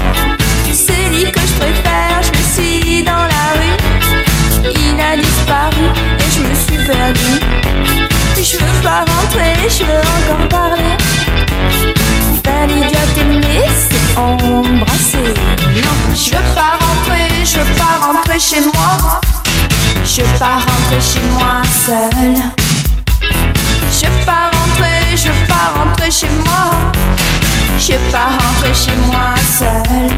[0.72, 3.76] Celui que je préfère, je le suis dans la rue.
[4.64, 5.84] Il a disparu
[6.18, 7.37] et je me suis perdue.
[8.36, 10.96] Je veux pas rentrer, je veux encore parler.
[12.44, 15.34] Faire l'idiote aimée, c'est embrasser.
[15.74, 19.20] Non, je veux pas rentrer, je veux pas rentrer chez moi.
[20.04, 22.36] Je veux pas rentrer chez moi seule.
[23.90, 26.70] Je veux pas rentrer, je veux pas rentrer chez moi.
[27.78, 30.10] Je veux pas rentrer chez moi seule.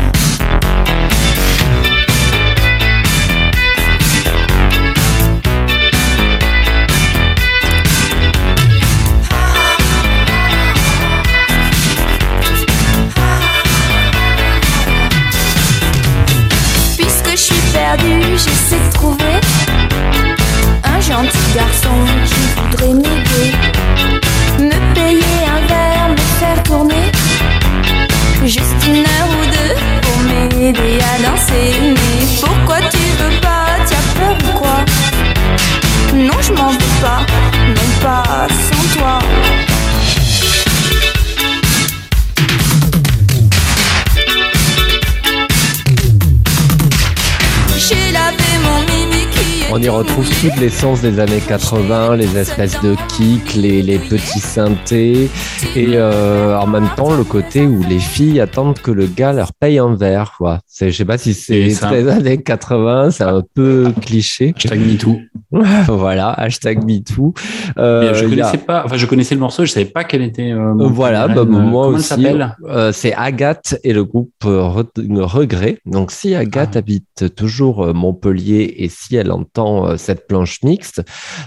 [17.91, 19.41] Suis perdue, j'essaie de trouver
[20.85, 21.89] un gentil garçon
[22.25, 23.80] qui voudrait m'aider.
[50.01, 55.29] Retrouve toute l'essence des années 80, les espèces de kicks, les, les petits synthés,
[55.77, 59.53] et euh, en même temps le côté où les filles attendent que le gars leur
[59.53, 60.35] paye un verre.
[60.39, 60.61] Quoi.
[60.81, 64.55] Je sais pas si c'est les années 80, c'est un peu cliché.
[64.57, 65.19] Hashtag MeToo.
[65.89, 67.35] voilà, hashtag MeToo.
[67.79, 70.53] Euh, je a- connaissais pas, enfin, je connaissais le morceau, je savais pas quel était.
[70.53, 72.27] euh, Voilà, bah, euh, moi comment aussi.
[72.93, 74.87] c'est Agathe et le groupe Re-
[75.23, 75.79] Regret.
[75.85, 76.79] Donc, si Agathe Ah.
[76.79, 81.03] habite toujours Montpellier et si elle entend euh, cette planche mixte,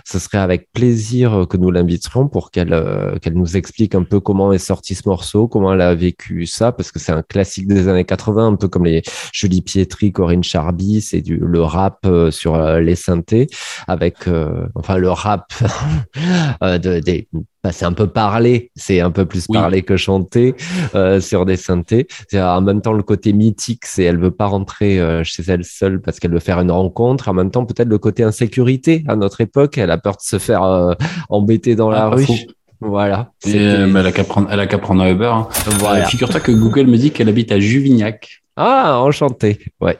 [0.05, 4.03] ce serait avec plaisir euh, que nous l'inviterons pour qu'elle euh, qu'elle nous explique un
[4.03, 7.23] peu comment est sorti ce morceau, comment elle a vécu ça, parce que c'est un
[7.23, 11.61] classique des années 80, un peu comme les Julie Pietri, Corinne Charby, c'est du le
[11.61, 13.47] rap sur les synthés,
[13.87, 14.27] avec
[14.75, 15.51] enfin le rap
[16.61, 17.27] de, des
[17.63, 19.57] bah, c'est un peu parlé, c'est un peu plus Oui.
[19.57, 20.53] parlé que chanté
[20.95, 22.07] euh, sur des synthés.
[22.33, 26.01] En même temps le côté mythique, c'est elle veut pas rentrer euh, chez elle seule
[26.01, 27.29] parce qu'elle veut faire une rencontre.
[27.29, 30.39] En même temps peut-être le côté insécurité à notre époque, elle a peur de se
[30.39, 30.93] faire euh,
[31.29, 32.25] embêter dans la Ah, pas rue.
[32.81, 33.31] Voilà.
[33.45, 33.53] Et,
[33.87, 35.31] bah, elle a qu'à prendre, elle a qu'à prendre un Uber.
[35.33, 35.47] hein.
[35.79, 36.05] voilà.
[36.05, 39.59] Figure-toi que Google me dit qu'elle habite à Juvignac, Ah, enchanté.
[39.79, 39.97] Ouais.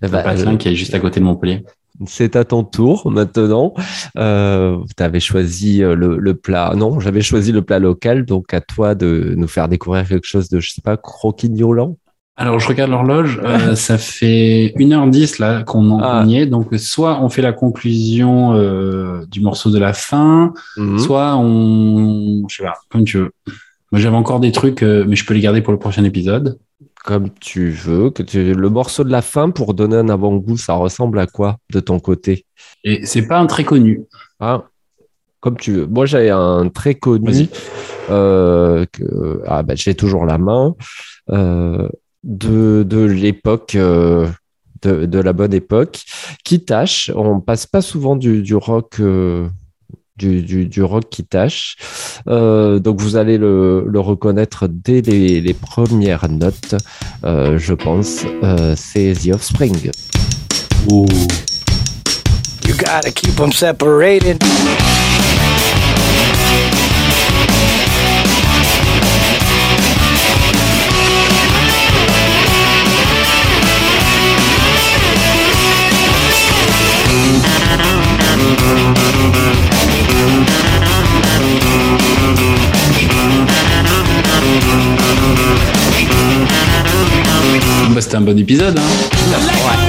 [0.00, 1.62] Pas euh, qui est juste à côté de Montpellier.
[2.06, 3.74] C'est à ton tour maintenant.
[4.18, 6.72] Euh, tu avais choisi euh, le, le plat.
[6.76, 10.48] Non, j'avais choisi le plat local, donc à toi de nous faire découvrir quelque chose
[10.48, 11.96] de, je sais pas, croquignolant.
[12.40, 16.24] Alors, je regarde l'horloge, euh, ça fait 1h10 là qu'on en Ah.
[16.24, 16.46] y est.
[16.46, 20.98] Donc, soit on fait la conclusion euh, du morceau de la fin, Mhm.
[21.00, 22.44] soit on.
[22.48, 23.32] Je sais pas, comme tu veux.
[23.90, 26.58] Moi, j'avais encore des trucs, mais je peux les garder pour le prochain épisode.
[27.04, 28.10] Comme tu veux.
[28.10, 28.54] Que tu...
[28.54, 32.00] Le morceau de la fin, pour donner un avant-goût, ça ressemble à quoi de ton
[32.00, 32.44] côté?
[32.84, 34.04] Et c'est pas un très connu.
[34.40, 34.64] Ah,
[35.40, 35.86] Comme tu veux.
[35.86, 37.48] Moi, j'ai un très connu.
[38.10, 39.42] Euh, que...
[39.46, 40.74] Ah, bah, j'ai toujours la main.
[41.30, 41.88] Euh,
[42.24, 44.26] de, de l'époque, euh,
[44.82, 46.00] de, de la bonne époque,
[46.44, 47.10] qui tâche.
[47.14, 49.00] On passe pas souvent du, du rock.
[50.18, 51.76] Du, rock qui tâche.
[52.28, 56.74] Euh, donc vous allez le, reconnaître dès les, premières notes,
[57.24, 58.24] euh, je pense.
[58.42, 59.90] Euh, C'est The Offspring.
[60.88, 61.06] You
[62.76, 64.42] gotta keep them separated.
[87.98, 88.78] Bah, C'était un bon épisode.
[88.78, 89.88] Hein.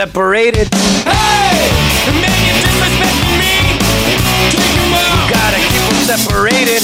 [0.00, 0.70] Keep them separated.
[5.28, 6.82] Gotta keep them separated.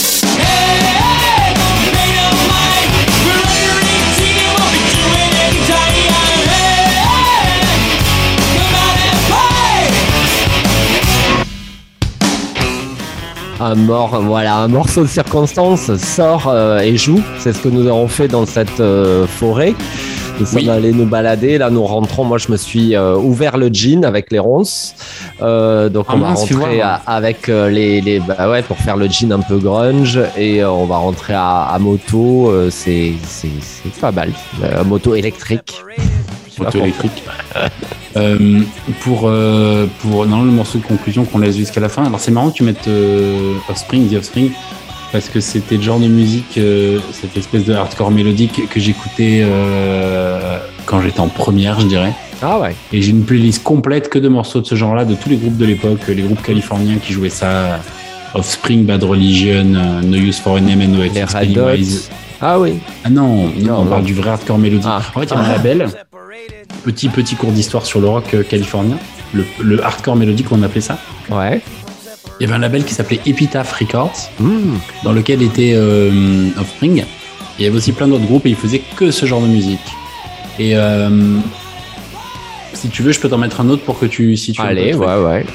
[13.58, 17.22] Un mort, voilà, un morceau de circonstance sort euh, et joue.
[17.38, 19.74] C'est ce que nous avons fait dans cette euh, forêt.
[20.38, 20.70] Nous sommes Oui.
[20.70, 21.58] allés nous balader.
[21.58, 22.24] Là, nous rentrons.
[22.24, 24.94] Moi, je me suis euh, ouvert le jean avec les ronces.
[25.42, 28.76] Euh, donc, Ah on va mince, rentrer à- avec euh, les, les, bah ouais, pour
[28.78, 30.20] faire le jean un peu grunge.
[30.36, 32.52] Et euh, on va rentrer à, à moto.
[32.70, 33.12] C'est,
[34.00, 34.30] pas mal.
[34.84, 35.82] Moto électrique.
[36.58, 37.22] Auto électrique.
[38.16, 38.60] Euh,
[39.00, 42.04] pour, euh, pour non, le morceau de conclusion qu'on laisse jusqu'à la fin.
[42.06, 44.52] Alors c'est marrant que tu mettes euh, Offspring, The Offspring,
[45.12, 49.40] parce que c'était le genre de musique, euh, cette espèce de hardcore mélodique que j'écoutais
[49.42, 52.12] euh, quand j'étais en première, je dirais.
[52.42, 52.74] Ah ouais.
[52.92, 55.56] Et j'ai une playlist complète que de morceaux de ce genre-là, de tous les groupes
[55.56, 57.80] de l'époque, les groupes californiens qui jouaient ça.
[58.34, 62.10] Offspring, Bad Religion, euh, No Use for a Name, Red Pennywise.
[62.10, 62.14] Hot.
[62.42, 62.74] Ah oui.
[63.02, 63.90] Ah non, non, Non, on non.
[63.90, 64.84] parle du vrai hardcore mélodique.
[64.86, 65.00] Ah.
[65.14, 65.88] En fait, il y a un label,
[66.84, 68.98] petit petit cours d'histoire sur le rock californien,
[69.32, 70.98] le, le hardcore mélodique, on appelait ça.
[71.30, 71.62] Ouais.
[72.38, 74.76] Il y avait un label qui s'appelait Epitaph Records, Hmm.
[75.04, 77.04] dans lequel était euh, Offspring.
[77.58, 79.80] Il y avait aussi plein d'autres groupes et ils faisaient que ce genre de musique.
[80.58, 81.38] Et euh,
[82.74, 84.60] si tu veux, je peux t'en mettre un autre pour que tu situes.
[84.60, 85.46] Allez, ouais, ouais.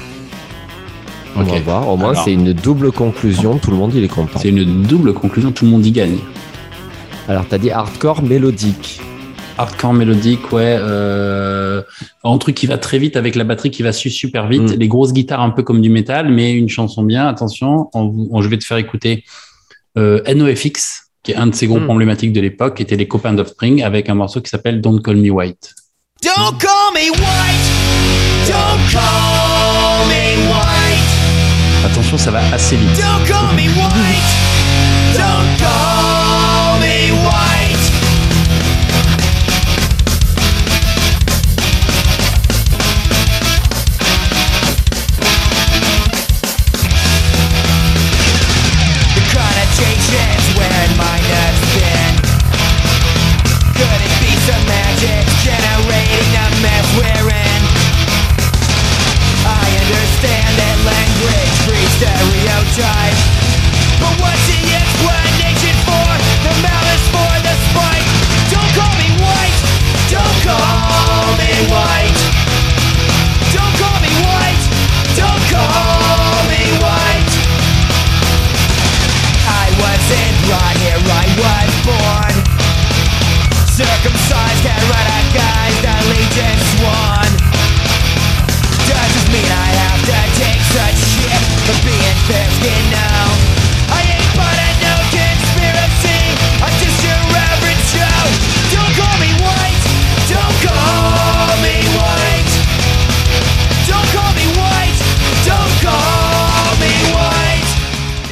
[1.36, 1.88] On va voir.
[1.88, 2.24] Au moins, Alors.
[2.24, 3.58] c'est une double conclusion.
[3.58, 4.38] Tout le monde, il est content.
[4.40, 6.18] C'est une double conclusion, tout le monde y gagne.
[7.28, 9.00] Alors, t'as dit hardcore mélodique.
[9.58, 10.76] Hardcore mélodique, ouais.
[10.80, 11.82] Euh,
[12.24, 14.62] un truc qui va très vite avec la batterie qui va su- super vite.
[14.62, 14.78] Mm.
[14.78, 17.26] Les grosses guitares un peu comme du métal, mais une chanson bien.
[17.28, 19.24] Attention, on, on- je vais te faire écouter
[19.98, 21.90] euh, NoFX, qui est un de ces groupes Mm.
[21.90, 25.16] emblématiques de l'époque, qui était les copains d'Offspring, avec un morceau qui s'appelle Don't Call
[25.16, 25.74] Me White.
[26.22, 27.68] Don't call me white.
[28.46, 31.90] Don't call me white.
[31.90, 32.88] Attention, ça va assez vite.
[32.96, 34.32] Don't call me white.
[35.14, 36.11] Don't call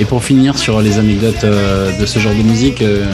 [0.01, 3.05] Et pour finir sur les anecdotes euh, de ce genre de musique, euh,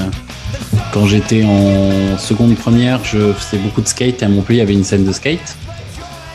[0.92, 4.22] quand j'étais en seconde première, je faisais beaucoup de skate.
[4.22, 5.56] Et à Montpellier, il y avait une scène de skate.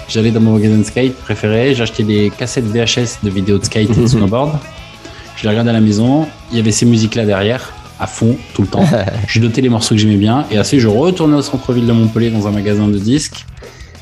[0.09, 3.91] J'allais dans mon magasin de skate préféré, j'achetais des cassettes VHS de vidéos de skate
[3.91, 4.51] et de snowboard.
[5.37, 7.71] Je les regardais à la maison, il y avait ces musiques-là derrière.
[7.97, 8.83] à fond tout le temps.
[9.27, 12.29] je notais les morceaux que j'aimais bien et assez je retournais au centre-ville de Montpellier
[12.29, 13.45] dans un magasin de disques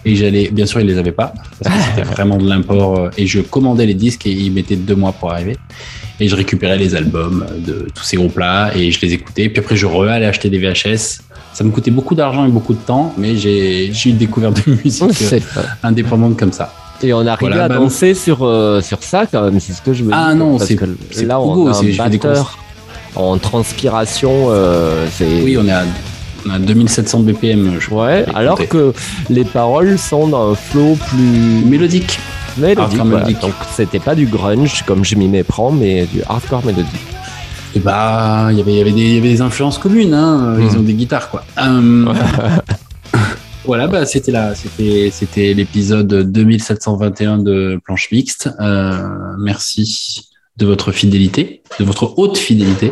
[0.04, 3.10] et j'allais, bien sûr ils les avaient pas parce que c'était vraiment de l'import euh,
[3.18, 5.58] et je commandais les disques et ils mettaient deux mois pour arriver
[6.20, 9.76] et je récupérais les albums de tous ces groupes-là et je les écoutais puis après
[9.76, 11.22] je re-allais acheter des VHS.
[11.54, 14.78] Ça me coûtait beaucoup d'argent et beaucoup de temps, mais j'ai eu une découverte de
[14.84, 15.40] musique euh,
[15.84, 16.74] indépendante comme ça.
[17.02, 19.82] Et on arrive Voilà, à bah, danser sur, euh, sur ça quand même, c'est ce
[19.82, 20.16] que je me dis.
[20.18, 20.80] Ah non, c'est-
[21.26, 22.58] là Pogo, on a un batteur
[23.16, 25.08] en transpiration, euh,
[25.44, 25.84] Oui, on est à,
[26.46, 27.78] on est à 2700 BPM.
[27.80, 28.26] Je ouais.
[28.34, 28.94] Alors que
[29.30, 32.20] les paroles sont d'un flow plus mélodique.
[32.58, 32.96] mélodique.
[32.98, 33.04] voilà.
[33.04, 33.40] mélodique.
[33.42, 36.88] Donc c'était pas du grunge comme je m'y méprends, mais du hardcore mélodique.
[37.76, 40.14] Et bah, il y avait- y avait y avait des influences communes.
[40.14, 40.58] Hein.
[40.60, 40.80] Ils Hmm.
[40.80, 41.44] ont des guitares, quoi.
[41.62, 42.06] Euh,
[43.66, 48.50] voilà, bah, c'était là, c'était, c'était l'épisode 2721 de Planche Mixte.
[48.60, 48.98] Euh,
[49.40, 52.92] merci de votre fidélité, de votre haute fidélité.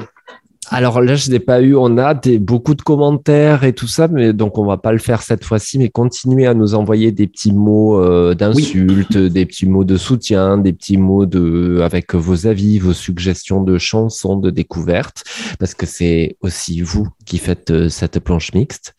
[0.69, 1.75] Alors là, je n'ai pas eu.
[1.75, 4.97] On a des, beaucoup de commentaires et tout ça, mais donc on va pas le
[4.97, 5.79] faire cette fois-ci.
[5.79, 10.57] Mais continuez à nous envoyer des petits mots euh, d'insultes, des petits mots de soutien,
[10.57, 15.23] des petits mots de avec vos avis, vos suggestions de chansons, de découvertes,
[15.57, 18.93] parce que c'est aussi vous qui faites euh, cette planche mixte.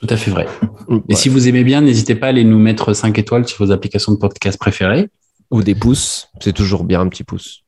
[0.00, 0.46] Tout à fait vrai.
[0.90, 1.14] Et Ouais.
[1.14, 4.12] si vous aimez bien, n'hésitez pas à aller nous mettre 5 étoiles sur vos applications
[4.12, 5.08] de podcast préférées.
[5.50, 7.62] Ou des pouces, c'est toujours bien un petit pouce.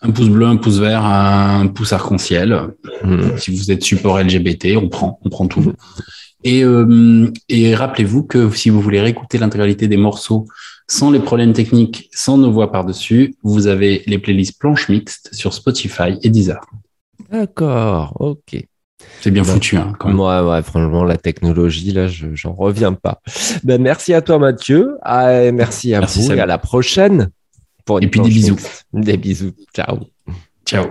[0.00, 2.68] Un pouce bleu, un pouce vert, un pouce arc-en-ciel.
[3.02, 3.36] Hmm.
[3.36, 5.72] Si vous êtes support LGBT, on prend, on prend tout.
[6.44, 10.46] Et, euh, et rappelez-vous que si vous voulez réécouter l'intégralité des morceaux
[10.86, 15.52] sans les problèmes techniques, sans nos voix par-dessus, vous avez les playlists planches mixtes sur
[15.52, 16.60] Spotify et Deezer.
[17.30, 18.64] D'accord, ok.
[19.20, 20.20] C'est bien Bah, foutu, hein, quand même.
[20.20, 23.20] Ouais, ouais, franchement, la technologie, là, je, j'en reviens pas.
[23.64, 24.96] Ben, merci à toi, Mathieu.
[25.02, 27.30] Ah, et merci à Merci, vous et à la prochaine.
[27.88, 28.56] Pour Et puis des bisous.
[28.92, 29.54] Des bisous.
[29.74, 30.00] Ciao.
[30.66, 30.88] Ciao.